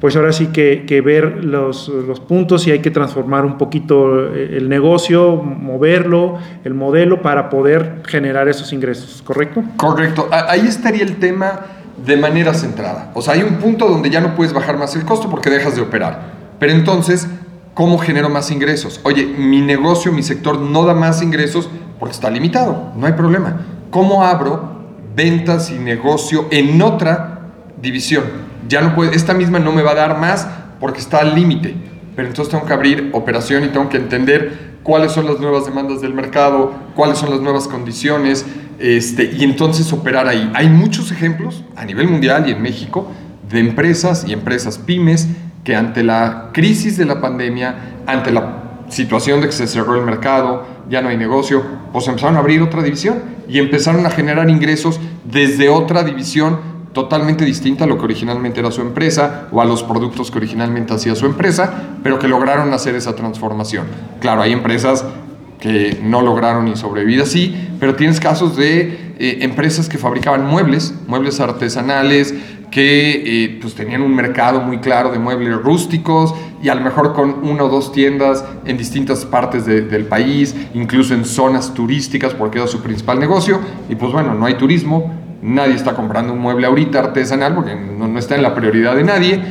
[0.03, 4.67] pues ahora sí que, ver los, los, puntos y hay que transformar un poquito el
[4.67, 9.63] negocio, moverlo, el modelo para poder generar esos ingresos, ¿correcto?
[9.77, 10.27] Correcto.
[10.29, 11.61] Ahí estaría el tema
[12.05, 13.11] de manera centrada.
[13.13, 15.77] O sea, hay un punto donde ya no puedes bajar más el costo porque dejas
[15.77, 16.33] de operar.
[16.59, 17.25] Pero entonces,
[17.73, 18.99] ¿cómo genero más ingresos?
[19.03, 23.61] Oye, mi negocio, mi sector no da más ingresos porque está limitado, no hay problema.
[23.89, 24.83] ¿Cómo abro
[25.15, 28.51] ventas y negocio en otra división.
[28.67, 30.47] Ya no puede, esta misma no me va a dar más
[30.80, 31.76] porque está al límite,
[32.15, 36.02] pero entonces tengo que abrir operación y tengo que entender cuáles son las nuevas demandas
[36.02, 38.45] del mercado, cuáles son las nuevas condiciones,
[38.80, 40.52] este, y entonces operar ahí.
[40.54, 43.10] Hay muchos ejemplos a nivel mundial y en México
[43.49, 45.28] de empresas y empresas pymes
[45.63, 50.06] que ante la crisis de la pandemia, ante la situación de que se cerró el
[50.06, 54.49] mercado, ya no hay negocio, pues empezaron a abrir otra división y empezaron a generar
[54.49, 59.65] ingresos desde otra división totalmente distinta a lo que originalmente era su empresa o a
[59.65, 63.86] los productos que originalmente hacía su empresa, pero que lograron hacer esa transformación.
[64.19, 65.03] Claro, hay empresas
[65.60, 70.93] que no lograron ni sobrevivir así, pero tienes casos de eh, empresas que fabricaban muebles,
[71.08, 72.34] muebles artesanales,
[72.69, 77.13] que eh, pues tenían un mercado muy claro de muebles rústicos y a lo mejor
[77.13, 82.58] con una o dos tiendas en distintas partes del país, incluso en zonas turísticas porque
[82.58, 86.65] era su principal negocio y pues bueno, no hay turismo, nadie está comprando un mueble
[86.65, 89.41] ahorita artesanal porque no, está en la prioridad de nadie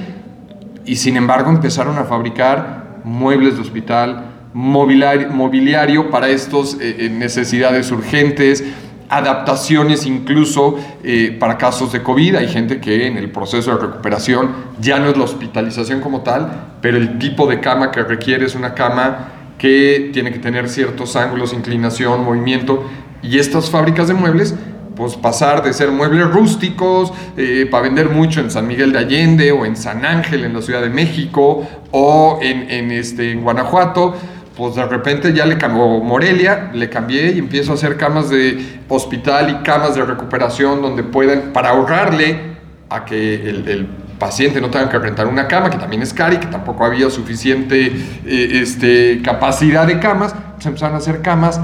[0.86, 4.24] y sin embargo empezaron a fabricar muebles de hospital,
[4.54, 8.64] mobiliario, para estas eh, necesidades urgentes,
[9.08, 12.36] adaptaciones incluso eh, para casos de COVID.
[12.36, 14.50] Hay gente que en el proceso de recuperación
[14.80, 18.54] ya no es la hospitalización como tal, pero el tipo de cama que requiere es
[18.54, 19.28] una cama
[19.58, 22.88] que tiene que tener ciertos ángulos, inclinación, movimiento.
[23.22, 24.56] Y estas fábricas de muebles,
[24.96, 29.52] pues pasar de ser muebles rústicos eh, para vender mucho en San Miguel de Allende
[29.52, 34.14] o en San Ángel en la Ciudad de México o en, en este, en Guanajuato,
[34.56, 38.80] pues de repente ya le cambió Morelia, le cambié y empiezo a hacer camas de
[38.88, 42.52] hospital y camas de recuperación donde puedan, para ahorrarle
[42.88, 46.36] a que el, paciente no tenga que rentar una cama, que también es cara y
[46.36, 47.86] que tampoco había suficiente
[48.24, 51.60] eh, este, capacidad de camas, pues empezaron a hacer camas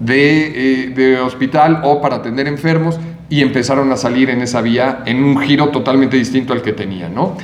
[0.00, 5.02] de, eh, de hospital o para atender enfermos y empezaron a salir en esa vía
[5.06, 7.36] en un giro totalmente distinto al que tenían, ¿no?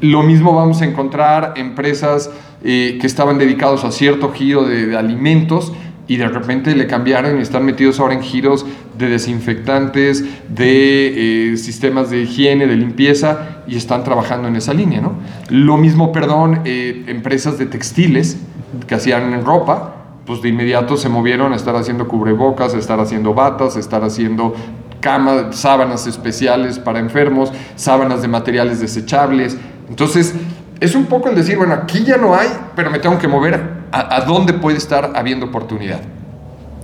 [0.00, 2.30] Lo mismo vamos a encontrar empresas
[2.64, 5.72] eh, que estaban dedicados a cierto giro de, alimentos
[6.06, 8.64] y de repente le cambiaron y están metidos ahora en giros
[8.96, 15.00] de desinfectantes, de eh, sistemas de higiene, de limpieza y están trabajando en esa línea.
[15.00, 15.16] ¿no?
[15.50, 18.38] Lo mismo, perdón, empresas de textiles
[18.86, 19.97] que hacían ropa,
[20.28, 24.04] pues de inmediato se movieron a estar haciendo cubrebocas, a estar haciendo batas, a estar
[24.04, 24.54] haciendo
[25.00, 29.56] camas, sábanas especiales para enfermos, sábanas de materiales desechables.
[29.88, 30.34] Entonces,
[30.80, 33.58] es un poco el decir, bueno, aquí ya no hay, pero me tengo que mover
[33.90, 36.00] a, dónde puede estar habiendo oportunidad.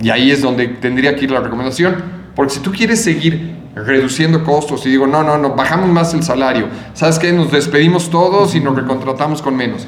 [0.01, 1.97] Y ahí es donde tendría que ir la recomendación,
[2.35, 6.23] porque si tú quieres seguir reduciendo costos y digo, no, no, no, bajamos más el
[6.23, 7.31] salario, ¿sabes qué?
[7.31, 9.85] Nos despedimos todos y nos recontratamos con menos.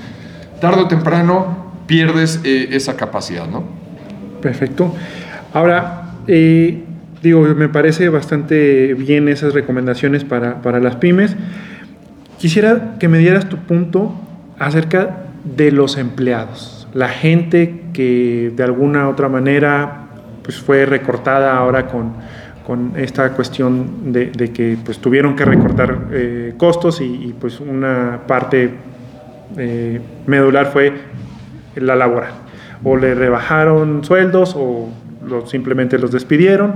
[0.62, 3.63] Tarde o temprano pierdes eh, esa capacidad, ¿no?
[4.41, 4.93] Perfecto.
[5.54, 6.84] Ahora, eh,
[7.23, 11.36] digo, me parece bastante bien esas recomendaciones para, para las pymes.
[12.38, 14.13] Quisiera que me dieras tu punto
[14.60, 20.08] acerca de los empleados, la gente que de alguna otra manera
[20.43, 22.13] pues fue recortada ahora con,
[22.65, 28.71] con esta cuestión de, que pues tuvieron que recortar eh, costos y, pues una parte
[30.26, 30.93] medular fue
[31.80, 32.32] la laboral.
[32.84, 34.90] O le rebajaron sueldos o
[35.48, 36.76] simplemente los despidieron.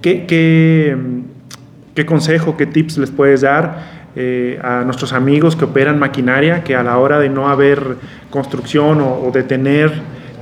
[0.00, 6.64] ¿Qué, qué, consejo, qué tips les puedes dar eh, a nuestros amigos que operan maquinaria,
[6.64, 7.96] que a la hora de no haber
[8.30, 9.92] construcción o, de tener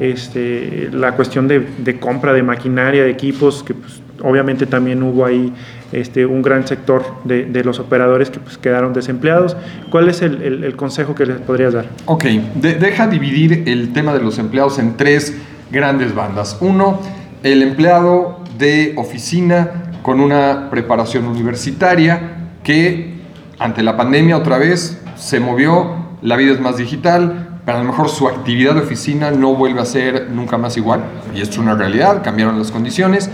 [0.01, 5.25] este, la cuestión de, de compra de maquinaria, de equipos, que pues, obviamente también hubo
[5.25, 5.53] ahí
[6.00, 9.57] este, un gran sector de, los operadores que pues, quedaron desempleados.
[9.90, 11.87] ¿Cuál es el, consejo que les podrías dar?
[12.07, 15.35] Ok, de, deja dividir el tema de los empleados en tres
[15.70, 16.59] grandes bandas.
[16.61, 17.00] Uno,
[17.42, 23.14] el empleado de oficina con una preparación universitaria que
[23.59, 27.87] ante la pandemia otra vez se movió, la vida es más digital, pero a lo
[27.87, 31.04] mejor su actividad de oficina no vuelve a ser nunca más igual,
[31.35, 33.30] y esto es una realidad, cambiaron las condiciones.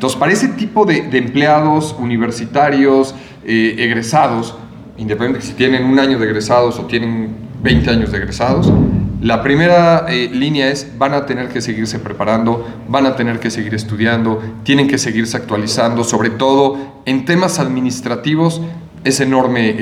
[0.00, 4.54] Entonces, para ese tipo de, empleados universitarios, eh, egresados,
[4.96, 8.72] independientemente si tienen un año de egresados o tienen 20 años de egresados,
[9.20, 13.50] la primera eh, línea es, van a tener que seguirse preparando, van a tener que
[13.50, 18.62] seguir estudiando, tienen que seguirse actualizando, sobre todo en temas administrativos,
[19.04, 19.76] es enorme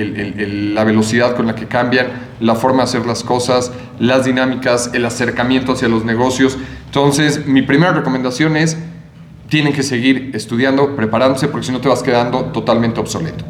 [0.74, 2.09] la velocidad con la que cambian,
[2.40, 6.59] la forma de hacer las cosas, las dinámicas, el acercamiento hacia los negocios.
[6.87, 8.76] Entonces, mi primera recomendación es,
[9.48, 13.44] tienen que seguir estudiando, preparándose, porque si no te vas quedando totalmente obsoleto.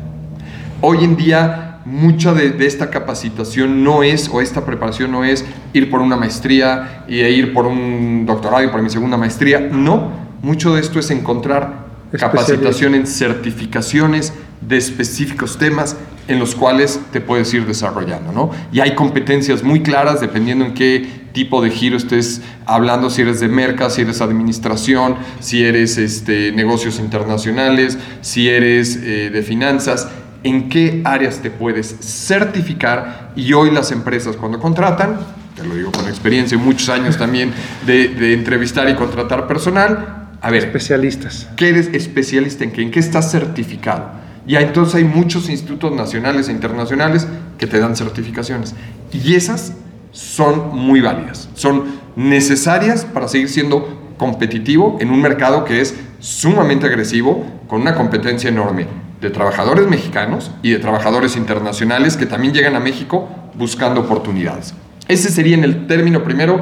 [0.80, 5.90] Hoy en día, mucha de, esta capacitación no es, o esta preparación no es ir
[5.90, 9.58] por una maestría y ir por un doctorado y por mi segunda maestría.
[9.60, 10.10] No,
[10.42, 15.96] mucho de esto es encontrar capacitación en certificaciones de específicos temas
[16.28, 18.50] en los cuales te puedes ir desarrollando, ¿no?
[18.70, 23.40] Y hay competencias muy claras dependiendo en qué tipo de giro estés hablando, si eres
[23.40, 30.08] de merca, si eres administración, si eres este, negocios internacionales, si eres eh, de finanzas,
[30.44, 35.18] en qué áreas te puedes certificar y hoy las empresas cuando contratan,
[35.56, 37.52] te lo digo con experiencia, muchos años también
[37.86, 41.48] de, de entrevistar y contratar personal, a ver, especialistas.
[41.56, 42.82] ¿Qué eres especialista en qué?
[42.82, 44.10] ¿En qué estás certificado?
[44.46, 47.26] Y entonces hay muchos institutos nacionales e internacionales
[47.58, 48.74] que te dan certificaciones.
[49.12, 49.74] Y esas
[50.12, 51.84] son muy válidas, son
[52.16, 58.48] necesarias para seguir siendo competitivo en un mercado que es sumamente agresivo, con una competencia
[58.48, 58.86] enorme
[59.20, 64.74] de trabajadores mexicanos y de trabajadores internacionales que también llegan a México buscando oportunidades.
[65.08, 66.60] Ese sería en el término primero,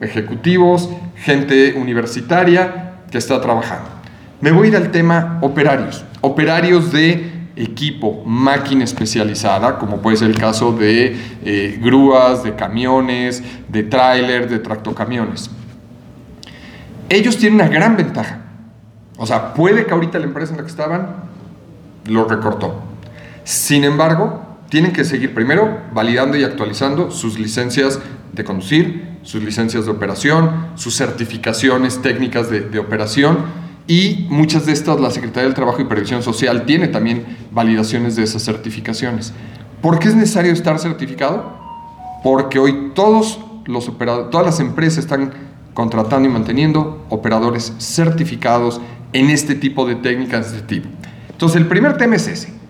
[0.00, 3.88] ejecutivos, gente universitaria, que está trabajando.
[4.40, 6.04] Me voy a ir al tema operarios.
[6.22, 13.42] Operarios de equipo, máquina especializada, como puede ser el caso de eh, grúas, de camiones,
[13.68, 15.50] de tráiler, de tractocamiones.
[17.08, 18.38] Ellos tienen una gran ventaja.
[19.18, 21.08] O sea, puede que ahorita la empresa en la que estaban
[22.06, 22.80] lo recortó.
[23.44, 28.00] Sin embargo, tienen que seguir primero validando y actualizando sus licencias
[28.32, 33.36] de conducir, sus licencias de operación, sus certificaciones técnicas de, operación
[33.86, 38.22] y muchas de estas la Secretaría del Trabajo y Previsión Social tiene también validaciones de
[38.22, 39.34] esas certificaciones.
[39.82, 41.54] ¿Por qué es necesario estar certificado?
[42.24, 45.34] Porque hoy todos los todas las empresas están
[45.74, 48.80] contratando y manteniendo operadores certificados
[49.12, 50.88] en este tipo de técnicas de este tipo.
[51.30, 52.61] Entonces el primer tema es ese.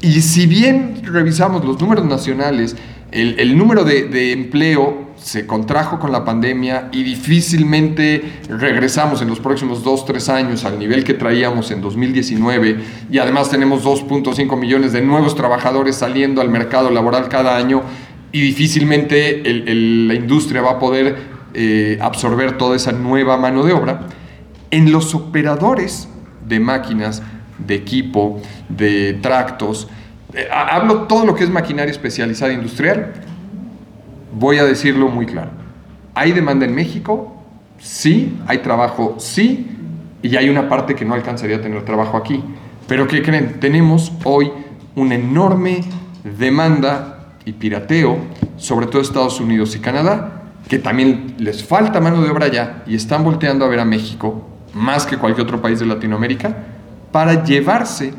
[0.00, 2.76] Y si bien revisamos los números nacionales,
[3.12, 9.28] el, el número de, de empleo se contrajo con la pandemia y difícilmente regresamos en
[9.28, 12.78] los próximos 2, 3 años al nivel que traíamos en 2019
[13.10, 17.82] y además tenemos 2.5 millones de nuevos trabajadores saliendo al mercado laboral cada año
[18.32, 21.16] y difícilmente el, el, la industria va a poder
[21.52, 24.06] eh, absorber toda esa nueva mano de obra.
[24.70, 26.08] En los operadores
[26.46, 27.22] de máquinas,
[27.66, 29.88] de equipo, de tractos,
[30.32, 33.12] eh, hablo todo lo que es maquinaria especializada industrial,
[34.32, 35.50] voy a decirlo muy claro.
[36.14, 37.36] ¿Hay demanda en México?
[37.78, 38.38] Sí.
[38.46, 39.16] ¿Hay trabajo?
[39.18, 39.68] Sí.
[40.22, 42.42] Y hay una parte que no alcanzaría a tener trabajo aquí.
[42.86, 43.58] Pero ¿qué creen?
[43.60, 44.52] Tenemos hoy
[44.94, 45.80] una enorme
[46.24, 48.18] demanda y pirateo,
[48.56, 52.94] sobre todo Estados Unidos y Canadá, que también les falta mano de obra allá y
[52.94, 56.56] están volteando a ver a México, más que cualquier otro país de Latinoamérica,
[57.12, 58.14] para llevarse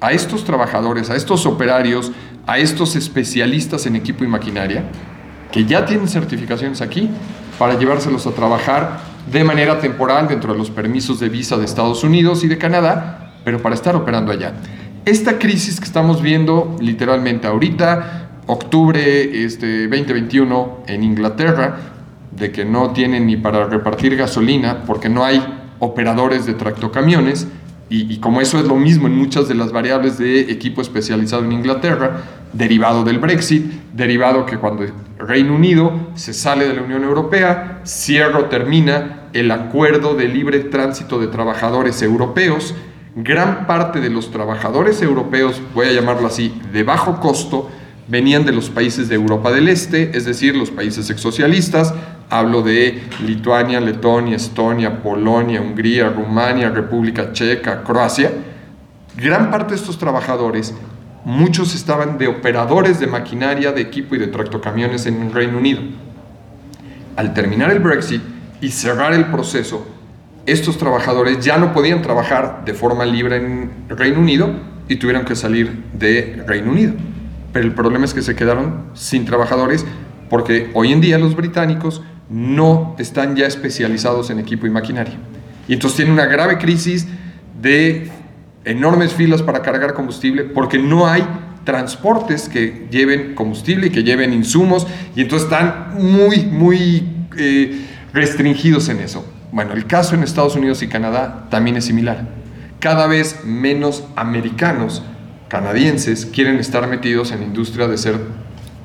[0.00, 2.12] a estos trabajadores, a estos operarios,
[2.46, 4.84] a estos especialistas en equipo y maquinaria,
[5.50, 7.08] que ya tienen certificaciones aquí
[7.58, 12.04] para llevárselos a trabajar de manera temporal dentro de los permisos de visa de Estados
[12.04, 14.52] Unidos y de Canadá, pero para estar operando allá.
[15.04, 21.76] Esta crisis que estamos viendo literalmente ahorita, octubre este, 2021 en Inglaterra,
[22.30, 25.42] de que no tienen ni para repartir gasolina porque no hay
[25.78, 27.46] operadores de tractocamiones,
[27.90, 31.52] y, como eso es lo mismo en muchas de las variables de equipo especializado en
[31.52, 32.22] Inglaterra,
[32.52, 34.84] derivado del Brexit, derivado que cuando
[35.18, 40.60] Reino Unido se sale de la Unión Europea, cierra o termina el acuerdo de libre
[40.60, 42.74] tránsito de trabajadores europeos,
[43.16, 47.70] gran parte de los trabajadores europeos, voy a llamarlo así, de bajo costo,
[48.08, 51.94] venían de los países de Europa del Este, es decir, los países exsocialistas,
[52.34, 58.32] Hablo de Lituania, Letonia, Estonia, Polonia, Hungría, Rumania, República Checa, Croacia.
[59.16, 60.74] Gran parte de estos trabajadores,
[61.24, 65.80] muchos estaban de operadores de maquinaria, de equipo y de tractocamiones en Reino Unido.
[67.14, 68.22] Al terminar el Brexit
[68.60, 69.86] y cerrar el proceso,
[70.44, 74.50] estos trabajadores ya no podían trabajar de forma libre en Reino Unido
[74.88, 76.94] y tuvieron que salir de Reino Unido.
[77.52, 79.86] Pero el problema es que se quedaron sin trabajadores
[80.28, 85.14] porque hoy en día los británicos no están ya especializados en equipo y maquinaria.
[85.68, 87.06] Y entonces tienen una grave crisis
[87.60, 88.10] de
[88.64, 91.24] enormes filas para cargar combustible porque no hay
[91.64, 98.88] transportes que lleven combustible y que lleven insumos y entonces están muy, muy eh, restringidos
[98.88, 99.26] en eso.
[99.50, 102.26] Bueno, el caso en Estados Unidos y Canadá también es similar.
[102.80, 105.02] Cada vez menos americanos,
[105.48, 108.16] canadienses, quieren estar metidos en la industria de ser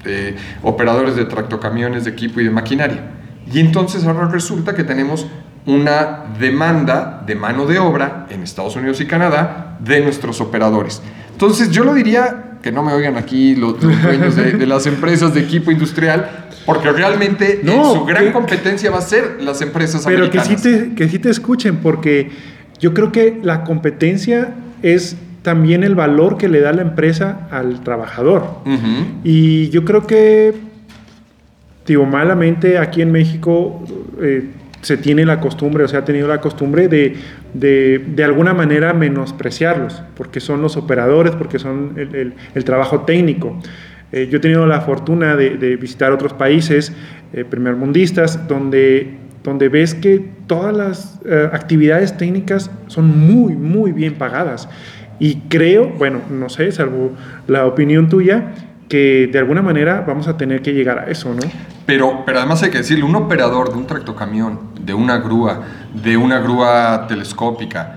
[0.05, 3.18] eh, operadores de tractocamiones, de equipo y de maquinaria.
[3.51, 5.25] Y entonces ahora resulta que tenemos
[5.65, 11.01] una demanda de mano de obra en Estados Unidos y Canadá de nuestros operadores.
[11.31, 15.41] Entonces yo lo diría, que no me oigan aquí los, dueños de, las empresas de
[15.41, 20.47] equipo industrial, porque realmente su gran competencia va a ser las empresas pero americanas.
[20.47, 22.31] Pero que sí, te, que sí te escuchen, porque
[22.79, 27.81] yo creo que la competencia es también el valor que le da la empresa al
[27.83, 28.59] trabajador.
[29.23, 30.53] Y yo creo que,
[31.93, 33.83] digo, malamente aquí en México
[34.21, 34.49] eh,
[34.81, 37.17] se tiene la costumbre, o se ha tenido la costumbre de,
[37.53, 43.59] de, alguna manera menospreciarlos, porque son los operadores, porque son el, trabajo técnico.
[44.11, 46.93] Eh, yo he tenido la fortuna de, visitar otros países
[47.33, 54.15] eh, primermundistas donde, donde ves que todas las eh, actividades técnicas son muy, muy bien
[54.15, 54.69] pagadas.
[55.19, 57.11] Y creo, bueno, no sé, salvo
[57.47, 58.53] la opinión tuya,
[58.89, 61.41] que de alguna manera vamos a tener que llegar a eso, ¿no?
[61.85, 65.61] Pero, pero además hay que decirle, un operador de un tractocamión, de una grúa,
[65.93, 67.95] de una grúa telescópica,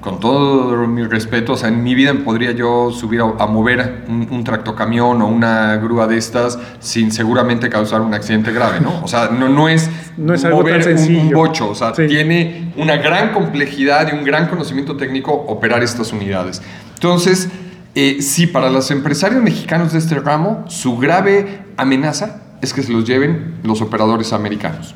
[0.00, 4.44] con todo mi respeto, o sea, en mi vida podría yo subir a, mover un,
[4.44, 9.02] tractocamión o una grúa de estas sin seguramente causar un accidente grave, ¿no?
[9.02, 12.98] O sea, no, no es, no es algo mover un, bocho, o sea, tiene una
[12.98, 16.62] gran complejidad y un gran conocimiento técnico operar estas unidades.
[16.94, 17.50] Entonces,
[17.98, 22.92] eh, sí, para los empresarios mexicanos de este ramo, su grave amenaza es que se
[22.92, 24.94] los lleven los operadores americanos.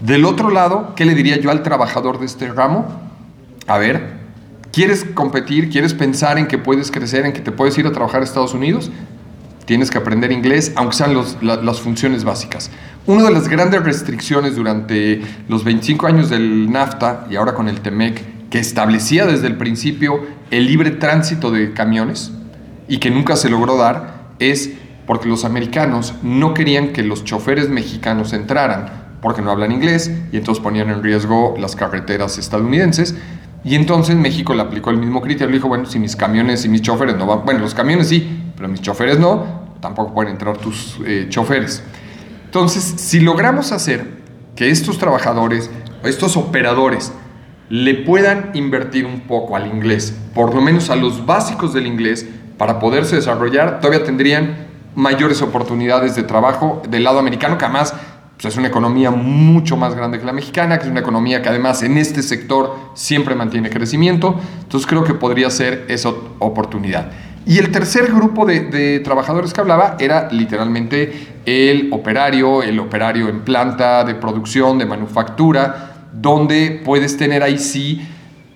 [0.00, 2.86] Del otro lado, ¿qué le diría yo al trabajador de este ramo?
[3.66, 4.14] A ver,
[4.72, 5.68] ¿quieres competir?
[5.68, 8.54] ¿Quieres pensar en que puedes crecer, en que te puedes ir a trabajar a Estados
[8.54, 8.90] Unidos?
[9.66, 12.70] Tienes que aprender inglés, aunque sean las funciones básicas.
[13.04, 17.82] Una de las grandes restricciones durante los 25 años del NAFTA y ahora con el
[17.82, 22.32] TEMEC, que establecía desde el principio el libre tránsito de camiones
[22.88, 24.72] y que nunca se logró dar, es
[25.06, 30.36] porque los americanos no querían que los choferes mexicanos entraran porque no hablan inglés y
[30.36, 33.14] entonces ponían en riesgo las carreteras estadounidenses.
[33.62, 36.68] Y entonces México le aplicó el mismo criterio, le dijo, bueno, si mis camiones y
[36.68, 40.56] mis choferes no van, bueno, los camiones sí, pero mis choferes no, tampoco pueden entrar
[40.56, 41.82] tus eh, choferes.
[42.46, 44.06] Entonces, si logramos hacer
[44.56, 45.70] que estos trabajadores,
[46.02, 47.12] estos operadores,
[47.70, 52.26] le puedan invertir un poco al inglés, por lo menos a los básicos del inglés,
[52.58, 57.94] para poderse desarrollar, todavía tendrían mayores oportunidades de trabajo del lado americano, que además
[58.40, 61.48] pues, es una economía mucho más grande que la mexicana, que es una economía que
[61.48, 64.38] además en este sector siempre mantiene crecimiento.
[64.62, 67.12] Entonces creo que podría ser esa oportunidad.
[67.46, 73.28] Y el tercer grupo de, de, trabajadores que hablaba era literalmente el operario, el operario
[73.28, 78.00] en planta de producción, de manufactura, donde puedes tener ahí sí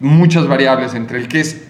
[0.00, 1.64] muchas variables entre el que es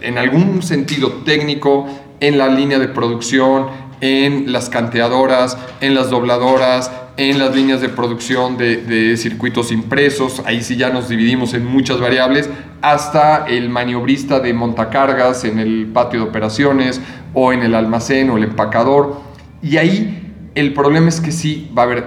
[0.00, 1.86] en algún sentido técnico,
[2.20, 3.66] en la línea de producción,
[4.00, 10.62] en las canteadoras, en las dobladoras, en las líneas de producción de, circuitos impresos, ahí
[10.62, 12.50] sí ya nos dividimos en muchas variables,
[12.82, 17.00] hasta el maniobrista de montacargas en el patio de operaciones
[17.32, 19.20] o en el almacén o el empacador.
[19.62, 22.04] Y ahí el problema es que sí va a haber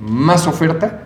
[0.00, 1.01] más oferta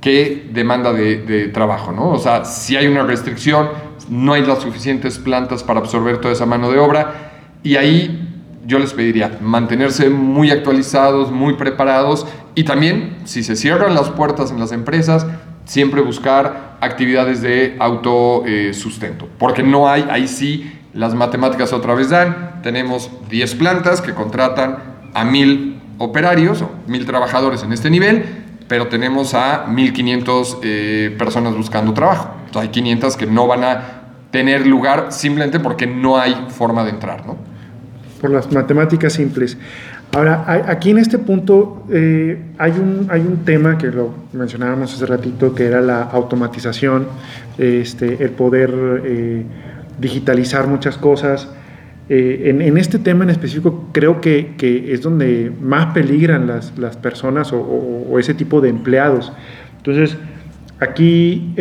[0.00, 2.10] que demanda de, de, trabajo, ¿no?
[2.10, 3.68] O sea, si hay una restricción,
[4.08, 7.32] no hay las suficientes plantas para absorber toda esa mano de obra.
[7.62, 8.26] Y ahí
[8.66, 14.50] yo les pediría mantenerse muy actualizados, muy preparados y también, si se cierran las puertas
[14.50, 15.26] en las empresas,
[15.66, 22.10] siempre buscar actividades de autosustento, eh, porque no hay, ahí sí, las matemáticas otra vez
[22.10, 24.78] dan, tenemos 10 plantas que contratan
[25.12, 31.54] a mil operarios o mil trabajadores en este nivel, pero tenemos a 1.500 eh, personas
[31.54, 32.30] buscando trabajo.
[32.46, 33.82] Entonces hay 500 que no van a
[34.30, 37.36] tener lugar simplemente porque no hay forma de entrar, ¿no?
[38.20, 39.56] Por las matemáticas simples.
[40.12, 45.04] Ahora, aquí en este punto eh, hay, un, hay un tema que lo mencionábamos hace
[45.04, 47.08] ratito, que era la automatización,
[47.58, 49.44] este, el poder eh,
[49.98, 51.48] digitalizar muchas cosas.
[52.08, 56.96] Eh, en, este tema en específico creo que, que es donde más peligran las, las
[56.96, 59.32] personas o, ese tipo de empleados.
[59.78, 60.16] Entonces,
[60.80, 61.52] aquí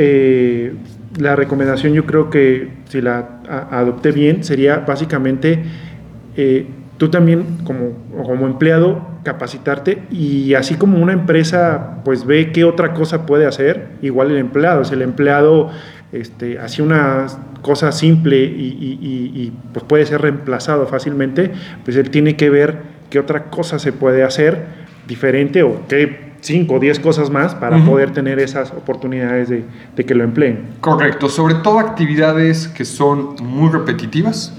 [1.20, 3.40] la recomendación yo creo que si la
[3.72, 5.64] adopté bien sería básicamente
[6.98, 7.92] tú también como,
[8.24, 13.90] como empleado capacitarte y así como una empresa pues ve qué otra cosa puede hacer,
[14.02, 15.72] igual el empleado, si el empleado
[16.12, 17.28] este, hace una
[17.62, 21.52] cosa simple y, pues puede ser reemplazado fácilmente,
[21.84, 22.78] pues él tiene que ver
[23.10, 24.66] qué otra cosa se puede hacer
[25.08, 30.06] diferente o qué 5 o 10 cosas más para poder tener esas oportunidades de, de
[30.06, 30.76] que lo empleen.
[30.80, 34.54] Correcto, sobre todo actividades que son muy repetitivas,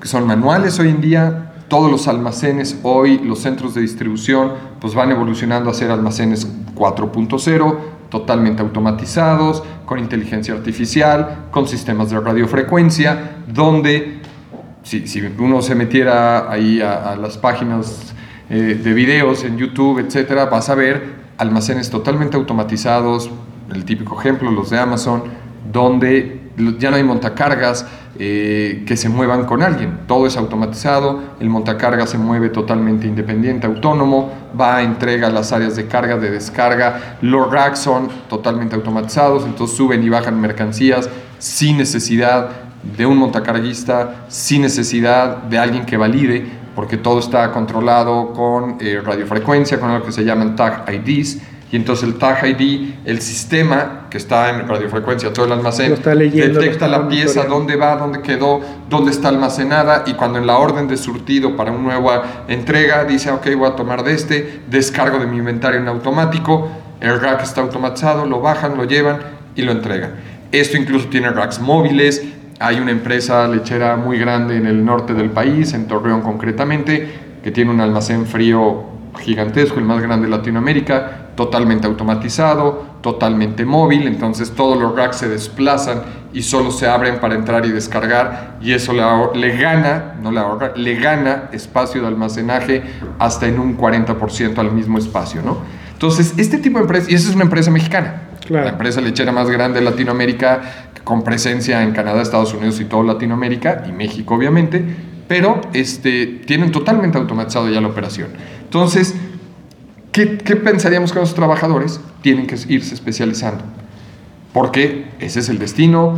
[0.00, 4.94] que son manuales hoy en día, todos los almacenes hoy, los centros de distribución, pues
[4.94, 6.46] van evolucionando a ser almacenes
[6.76, 7.76] 4.0,
[8.12, 14.20] totalmente automatizados, con inteligencia artificial, con sistemas de radiofrecuencia, donde
[14.82, 15.02] si,
[15.38, 18.14] uno se metiera ahí a, las páginas
[18.50, 23.30] eh, de videos en YouTube, etcétera, vas a ver almacenes totalmente automatizados,
[23.72, 25.22] el típico ejemplo, los de Amazon,
[25.72, 27.86] donde ya no hay montacargas
[28.18, 30.00] eh, que se muevan con alguien.
[30.06, 35.76] Todo es automatizado, el montacargas se mueve totalmente independiente, autónomo, va a entrega las áreas
[35.76, 37.16] de carga, de descarga.
[37.22, 41.08] Los racks son totalmente automatizados, entonces suben y bajan mercancías
[41.38, 42.50] sin necesidad
[42.96, 49.00] de un montacarguista, sin necesidad de alguien que valide, porque todo está controlado con eh,
[49.02, 51.40] radiofrecuencia, con lo que se llaman tag IDs
[51.72, 56.86] y entonces el Tag ID, el sistema que está en radiofrecuencia, todo el almacén, detecta
[56.86, 58.60] la pieza, dónde va, dónde quedó,
[58.90, 63.30] dónde está almacenada y cuando en la orden de surtido para una nueva entrega dice,
[63.30, 66.68] ok, voy a tomar de este, descargo de mi inventario en automático,
[67.00, 69.20] el rack está automatizado, lo bajan, lo llevan
[69.56, 70.10] y lo entregan.
[70.52, 72.22] Esto incluso tiene racks móviles,
[72.60, 77.08] hay una empresa lechera muy grande en el norte del país, en Torreón concretamente,
[77.42, 84.06] que tiene un almacén frío gigantesco, el más grande de Latinoamérica, totalmente automatizado, totalmente móvil,
[84.06, 86.02] entonces todos los racks se desplazan
[86.32, 90.72] y solo se abren para entrar y descargar y eso le, gana, no le ahorra,
[90.76, 92.82] le gana espacio de almacenaje
[93.18, 95.58] hasta en un 40% al mismo espacio, ¿no?
[95.92, 99.48] Entonces, este tipo de empresa, y esa es una empresa mexicana, la empresa lechera más
[99.48, 100.60] grande de Latinoamérica,
[101.04, 104.84] con presencia en Canadá, Estados Unidos y toda Latinoamérica, y México obviamente,
[105.28, 108.28] pero este, tienen totalmente automatizado ya la operación.
[108.64, 109.14] Entonces,
[110.12, 113.64] ¿qué, pensaríamos que los trabajadores tienen que irse especializando?
[114.52, 116.14] Porque ese es el destino,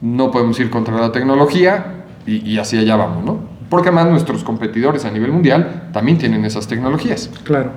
[0.00, 3.38] no podemos ir contra la tecnología y, y allá vamos, ¿no?
[3.68, 7.30] Porque además nuestros competidores a nivel mundial también tienen esas tecnologías.
[7.44, 7.72] Claro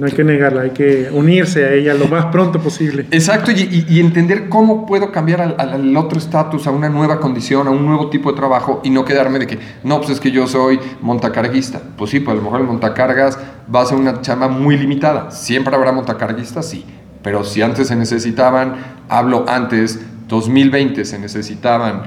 [0.00, 3.04] no hay que negarla, hay que unirse a ella lo más pronto posible.
[3.10, 7.84] Exacto, y, entender cómo puedo cambiar al, otro estatus, a una nueva condición, a un
[7.84, 10.80] nuevo tipo de trabajo y no quedarme de que, no, pues es que yo soy
[11.02, 11.82] montacarguista.
[11.98, 13.38] Pues sí, pues a lo mejor el montacargas
[13.72, 15.30] va a ser una chama muy limitada.
[15.32, 16.86] Siempre habrá montacarguistas, sí.
[17.22, 18.76] Pero si antes se necesitaban,
[19.06, 22.04] hablo antes, 2020 se necesitaban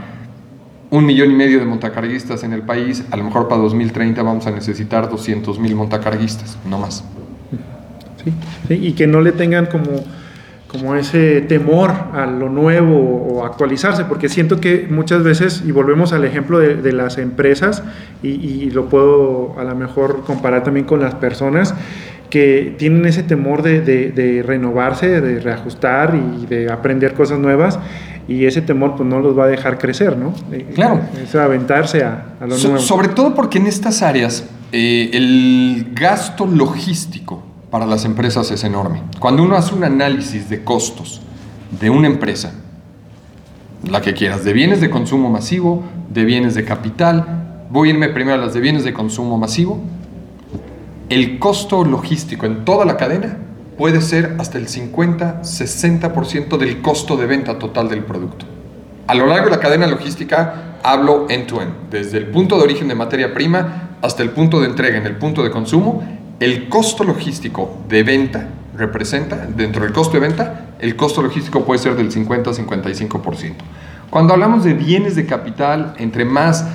[0.90, 4.48] un millón y medio de montacarguistas en el país, a lo mejor para 2030 vamos
[4.48, 7.04] a necesitar 200 mil montacarguistas, no más
[8.70, 10.04] y que no le tengan como,
[10.74, 16.14] como ese temor a lo nuevo o actualizarse, porque siento que muchas veces, y volvemos
[16.14, 17.84] al ejemplo de, las empresas,
[18.24, 21.76] y, lo puedo a lo mejor comparar también con las personas,
[22.32, 27.78] que tienen ese temor de, renovarse, de reajustar y de aprender cosas nuevas,
[28.28, 30.34] y ese temor pues no los va a dejar crecer, ¿no?
[30.52, 31.02] Eh, claro.
[31.22, 32.80] Es aventarse a, lo nuevo.
[32.80, 39.02] Sobre todo porque en estas áreas eh, el gasto logístico para las empresas es enorme.
[39.18, 41.22] Cuando uno hace un análisis de costos
[41.82, 42.54] de una empresa,
[43.90, 48.10] la que quieras, de bienes de consumo masivo, de bienes de capital, voy a irme
[48.10, 49.82] primero a las de bienes de consumo masivo,
[51.10, 53.40] el costo logístico en toda la cadena
[53.76, 58.46] puede ser hasta el 50-60% del costo de venta total del producto.
[59.08, 62.88] A lo largo de la cadena logística hablo end-to-end, -end, desde el punto de origen
[62.88, 66.04] de materia prima hasta el punto de entrega en el punto de consumo
[66.40, 71.80] el costo logístico de venta representa, dentro del costo de venta, el costo logístico puede
[71.80, 73.54] ser del 50-55%.
[74.10, 76.68] Cuando hablamos de bienes de capital, entre más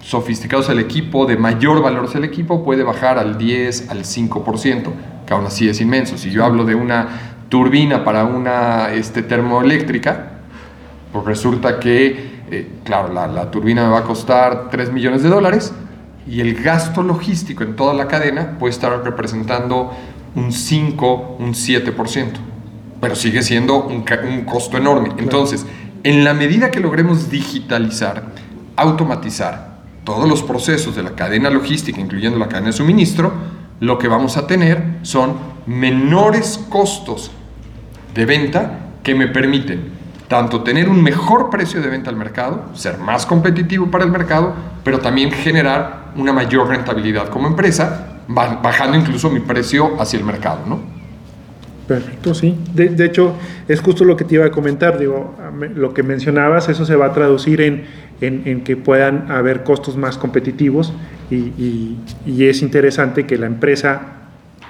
[0.00, 4.92] sofisticados el equipo, de mayor valor el equipo, puede bajar al 10, al 5%,
[5.26, 6.18] que aún así es inmenso.
[6.18, 7.08] Si yo hablo de una
[7.48, 10.32] turbina para una este, termoeléctrica,
[11.12, 15.28] pues resulta que, eh, claro, la, la turbina me va a costar 3 millones de
[15.28, 15.72] dólares,
[16.26, 19.92] y el gasto logístico en toda la cadena puede estar representando
[20.34, 22.30] un 5, un 7%,
[23.00, 25.10] pero sigue siendo un, un costo enorme.
[25.18, 25.66] Entonces,
[26.04, 28.32] en la medida que logremos digitalizar,
[28.76, 33.32] automatizar todos los procesos de la cadena logística, incluyendo la cadena de suministro,
[33.80, 35.34] lo que vamos a tener son
[35.66, 37.30] menores costos
[38.14, 40.01] de venta que me permiten
[40.32, 44.54] tanto tener un mejor precio de venta al mercado, ser más competitivo para el mercado,
[44.82, 50.60] pero también generar una mayor rentabilidad como empresa, bajando incluso mi precio hacia el mercado,
[50.66, 50.80] ¿no?
[51.86, 52.56] Perfecto, sí.
[52.72, 53.34] De, hecho,
[53.68, 54.98] es justo lo que te iba a comentar.
[54.98, 55.34] Digo,
[55.74, 57.84] lo que mencionabas, eso se va a traducir en,
[58.22, 60.94] en, que puedan haber costos más competitivos
[61.30, 64.00] y, y, es interesante que la empresa,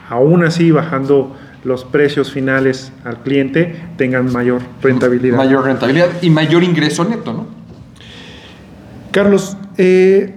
[0.08, 5.36] aún así bajando los precios finales al cliente tengan mayor rentabilidad.
[5.36, 7.46] Mayor rentabilidad y mayor ingreso neto, ¿no?
[9.12, 10.34] Carlos, eh,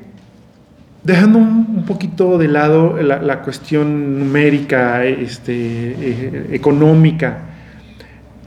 [1.04, 7.40] dejando un, poquito de lado la, cuestión numérica, este, eh, económica,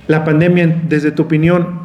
[0.07, 1.81] la pandemia, desde tu opinión,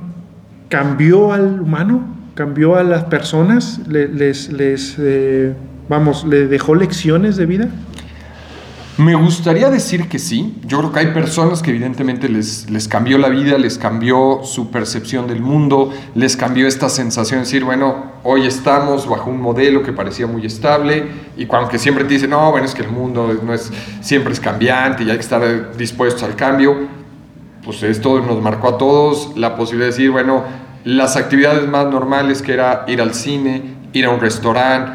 [0.68, 2.04] ¿cambió al humano?
[2.36, 3.82] ¿Cambió a las personas?
[3.88, 5.54] ¿Les, les eh,
[5.88, 7.70] vamos, le dejó lecciones de vida?
[8.98, 10.54] Me gustaría decir que sí.
[10.66, 14.70] Yo creo que hay personas que evidentemente les, les cambió la vida, les cambió su
[14.70, 19.82] percepción del mundo, les cambió esta sensación de decir, bueno, hoy estamos bajo un modelo
[19.82, 23.36] que parecía muy estable y aunque siempre te dicen, no, bueno, es que el mundo
[23.44, 23.72] no es,
[24.02, 26.88] siempre es cambiante y hay que estar dispuestos al cambio,
[27.66, 30.44] pues esto nos marcó a todos la posibilidad de decir, bueno,
[30.84, 34.92] las actividades más normales que era ir al cine, ir a un restaurante,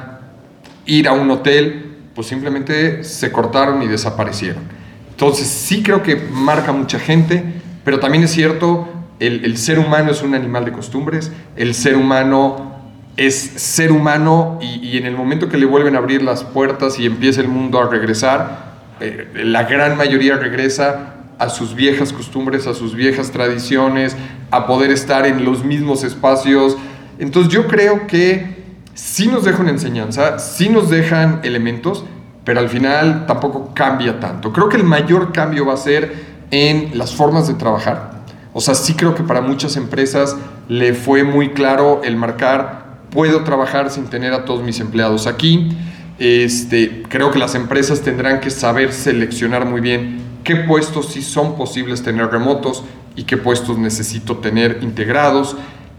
[0.87, 1.88] ir a un hotel,
[2.19, 4.65] pues simplemente se cortaron y desaparecieron.
[5.11, 7.45] Entonces sí creo que marca mucha gente,
[7.85, 8.89] pero también es cierto,
[9.21, 12.75] el, ser humano es un animal de costumbres, el ser humano
[13.17, 17.07] es ser humano y, en el momento que le vuelven a abrir las puertas y
[17.07, 22.75] empieza el mundo a regresar, eh, la gran mayoría regresa a sus viejas costumbres, a
[22.75, 24.17] sus viejas tradiciones,
[24.51, 26.77] a poder estar en los mismos espacios.
[27.21, 28.58] Entonces yo creo que
[28.99, 32.05] sí nos dejan enseñanza, sí nos dejan elementos,
[32.45, 34.53] pero al final tampoco cambia tanto.
[34.53, 38.25] Creo que el mayor cambio va a ser en las formas de trabajar.
[38.53, 40.37] O sea, sí creo que para muchas empresas
[40.69, 45.79] le fue muy claro el marcar, puedo trabajar sin tener a todos mis empleados aquí.
[46.19, 51.57] Este, creo que las empresas tendrán que saber seleccionar muy bien qué puestos sí son
[51.57, 52.83] posibles tener remotos
[53.15, 55.57] y qué puestos necesito tener integrados,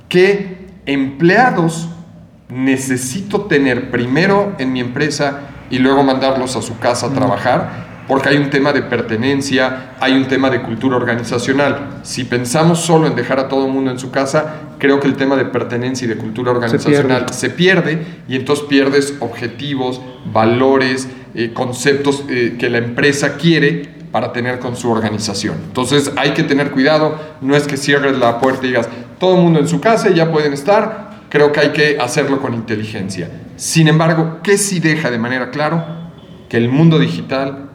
[0.10, 1.88] qué empleados
[2.50, 8.30] necesito tener primero en mi empresa y luego mandarlos a su casa a trabajar, porque
[8.30, 12.00] hay un tema de pertenencia, hay un tema de cultura organizacional.
[12.02, 15.16] Si pensamos solo en dejar a todo el mundo en su casa, creo que el
[15.16, 20.02] tema de pertenencia y de cultura organizacional se pierde, y entonces pierdes objetivos,
[20.34, 25.56] valores, eh, conceptos eh, que la empresa quiere para tener con su organización.
[25.68, 28.90] Entonces hay que tener cuidado, no es que cierres la puerta y digas,
[29.20, 32.42] todo el mundo en su casa y ya pueden estar, creo que hay que hacerlo
[32.42, 33.30] con inteligencia.
[33.56, 35.84] Sin embargo, ¿qué sí deja de manera claro?
[36.50, 37.70] Que el mundo digital,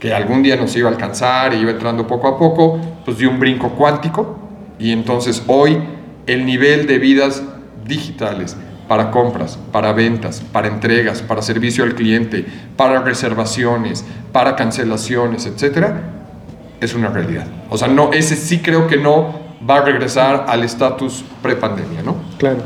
[0.00, 3.30] que algún día nos iba a alcanzar y iba entrando poco a poco, pues dio
[3.30, 4.38] un brinco cuántico
[4.78, 5.78] y entonces hoy
[6.26, 7.42] el nivel de vidas
[7.86, 8.56] digitales
[8.88, 12.44] para compras, para ventas, para entregas, para servicio al cliente,
[12.76, 16.02] para reservaciones, para cancelaciones, etcétera,
[16.80, 17.46] es una realidad.
[17.70, 22.16] O sea, no, ese sí creo que no va a regresar al estatus prepandemia, ¿no?
[22.42, 22.58] Claro.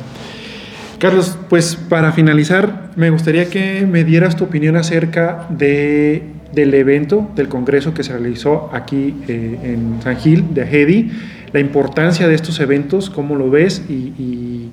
[0.99, 7.29] Carlos, pues para finalizar, me gustaría que me dieras tu opinión acerca de, del evento,
[7.35, 11.13] del congreso que se realizó aquí eh, en San Gil, de AGEDI,
[11.53, 14.71] la importancia de estos eventos, cómo lo ves y,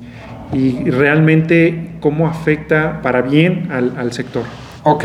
[0.86, 4.44] realmente cómo afecta para bien al, sector.
[4.84, 5.04] Ok,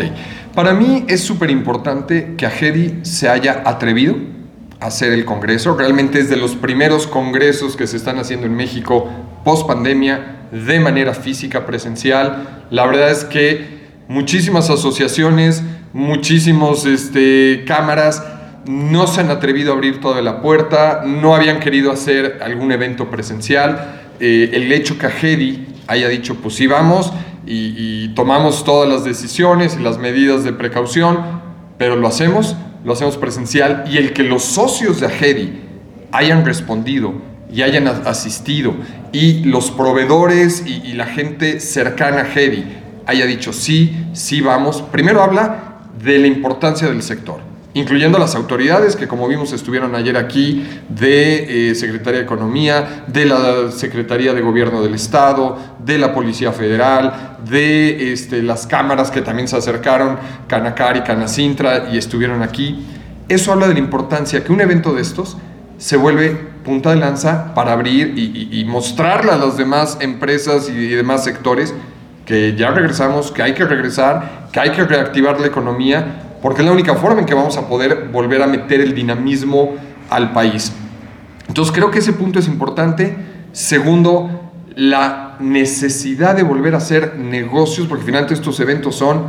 [0.55, 4.15] para mí es súper importante que AGEDI se haya atrevido
[4.79, 5.77] hacer el Congreso.
[5.77, 9.09] Realmente es de los primeros congresos que se están haciendo en México
[9.45, 12.67] post pandemia de manera física, presencial.
[12.71, 15.63] La verdad es que muchísimas asociaciones,
[15.93, 18.23] muchísimos este, cámaras
[18.67, 23.11] no se han atrevido a abrir toda la puerta, no habían querido hacer algún evento
[23.11, 24.01] presencial.
[24.21, 27.13] Eh, el hecho que Ajedi haya dicho, pues sí vamos
[27.47, 27.75] y,
[28.05, 31.19] y tomamos todas las decisiones y las medidas de precaución,
[31.79, 35.61] pero lo hacemos lo hacemos presencial y el que los socios de Ajedi
[36.13, 37.13] hayan respondido
[37.53, 38.75] y hayan asistido
[39.13, 42.65] y los proveedores y, la gente cercana a Ajedi
[43.07, 47.41] haya dicho sí, sí vamos, primero habla de la importancia del sector.
[47.75, 53.27] incluyendo las autoridades que como vimos estuvieron ayer aquí, de eh, Secretaría de Economía, de
[53.27, 59.21] la Secretaría de Gobierno del Estado, de la Policía Federal, de este, las cámaras que
[59.21, 62.85] también se acercaron, Canacar y Canacintra, y estuvieron aquí.
[63.29, 65.37] Eso habla de la importancia que un evento de estos
[65.79, 66.31] se vuelve
[66.65, 71.73] punta de lanza para abrir y, mostrarle a las demás empresas y demás sectores
[72.27, 76.67] que ya regresamos, que hay que regresar, que hay que reactivar la economía, porque es
[76.67, 79.77] la única forma en que vamos a poder volver a meter el dinamismo
[80.11, 80.73] al país.
[81.47, 83.17] Entonces creo que ese punto es importante.
[83.53, 89.27] Segundo, la necesidad de volver a hacer negocios, porque finalmente estos eventos son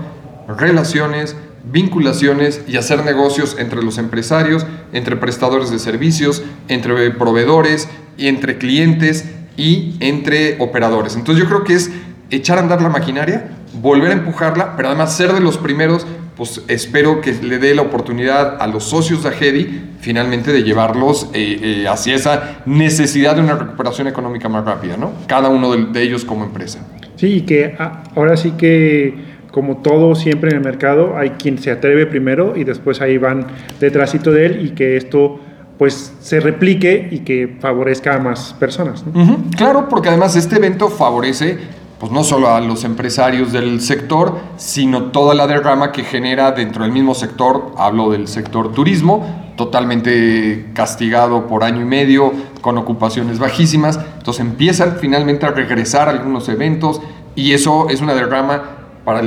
[0.48, 1.38] relaciones,
[1.72, 8.58] vinculaciones y hacer negocios entre los empresarios, entre prestadores de servicios, entre proveedores y entre
[8.58, 9.26] clientes
[9.58, 11.16] y entre operadores.
[11.16, 11.92] Entonces yo creo que es
[12.30, 16.06] echar a andar la maquinaria, volver a empujarla, pero además ser de los primeros,
[16.36, 21.30] pues espero que le dé la oportunidad a los socios de Agedi finalmente de llevarlos
[21.34, 25.12] eh, eh, hacia esa necesidad de una recuperación económica más rápida, ¿no?
[25.28, 26.80] Cada uno de, ellos como empresa.
[27.18, 29.29] Sí, que ah, ahora sí que
[29.60, 33.46] como todo siempre en el mercado, hay quien se atreve primero y después ahí van
[33.78, 35.38] detrásito de él y que esto
[35.78, 39.04] pues se replique y que favorezca a más personas.
[39.58, 41.58] Claro, porque además este evento favorece
[42.00, 46.84] pues no solo a los empresarios del sector, sino toda la derrama que genera dentro
[46.84, 52.32] del mismo sector, hablo del sector turismo, totalmente castigado por año y medio,
[52.62, 57.02] con ocupaciones bajísimas, entonces empiezan finalmente a regresar algunos eventos
[57.36, 59.22] y eso es una derrama para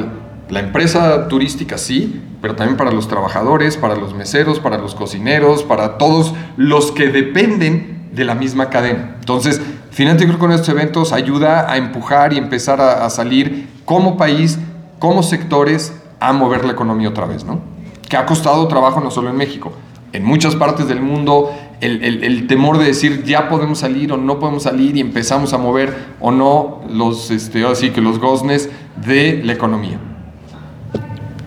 [0.53, 5.63] la empresa turística sí, pero también para los trabajadores, para los meseros, para los cocineros,
[5.63, 9.17] para todos los que dependen de la misma cadena.
[9.19, 14.19] Entonces, finalmente creo que con estos eventos ayuda a empujar y empezar a, salir como
[14.19, 14.59] país,
[14.99, 17.63] como sectores, a mover la economía otra vez, ¿no?
[18.07, 19.73] Que ha costado trabajo no solo en México,
[20.13, 21.51] en muchas partes del mundo
[21.81, 25.97] el, temor de decir ya podemos salir o no podemos salir y empezamos a mover
[26.21, 28.69] o no los, este, así que los goznes
[29.03, 30.12] de la economía.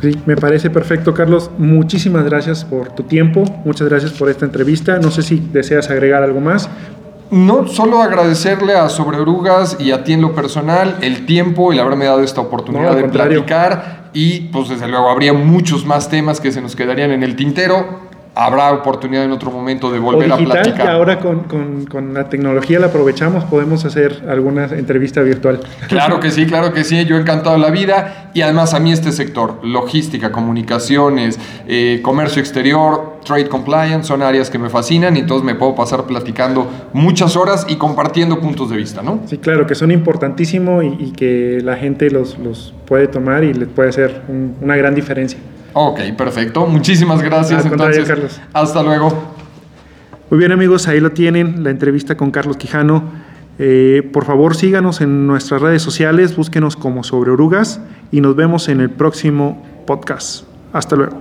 [0.01, 1.49] Sí, me parece perfecto, Carlos.
[1.57, 4.99] Muchísimas gracias por tu tiempo, muchas gracias por esta entrevista.
[4.99, 6.69] No sé si deseas agregar algo más.
[7.31, 12.05] No, solo agradecerle a Sobrerugas y a ti en lo personal el tiempo, el haberme
[12.05, 16.61] dado esta oportunidad de platicar y pues desde luego habría muchos más temas que se
[16.61, 18.01] nos quedarían en el tintero
[18.35, 20.85] habrá oportunidad en otro momento de volver a platicar.
[20.85, 25.61] Y ahora con, con, con, la tecnología la aprovechamos, podemos hacer alguna entrevista virtual.
[25.87, 28.91] Claro que sí, claro que sí, yo he encantado la vida y además a mí
[28.91, 35.21] este sector, logística, comunicaciones, eh, comercio exterior, trade compliance, son áreas que me fascinan y
[35.21, 39.21] entonces me puedo pasar platicando muchas horas y compartiendo puntos de vista, ¿no?
[39.27, 43.69] Sí, claro, que son importantísimos y, que la gente los, los, puede tomar y les
[43.69, 44.23] puede hacer
[44.61, 45.39] una gran diferencia.
[45.77, 46.65] Ok, perfecto.
[46.65, 47.65] Muchísimas gracias.
[47.65, 48.39] Entonces, Carlos.
[48.53, 49.35] Hasta luego.
[50.29, 53.03] Muy bien amigos, ahí lo tienen, la entrevista con Carlos Quijano.
[53.59, 58.69] Eh, por favor síganos en nuestras redes sociales, búsquenos como sobre orugas y nos vemos
[58.69, 60.45] en el próximo podcast.
[60.71, 61.17] Hasta luego.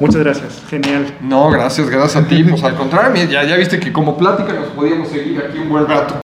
[0.00, 1.06] Muchas gracias, genial.
[1.20, 2.42] No, gracias, gracias a ti.
[2.42, 5.86] Pues al contrario, ya, ya viste que como plática nos podíamos seguir aquí un buen
[5.86, 6.23] rato.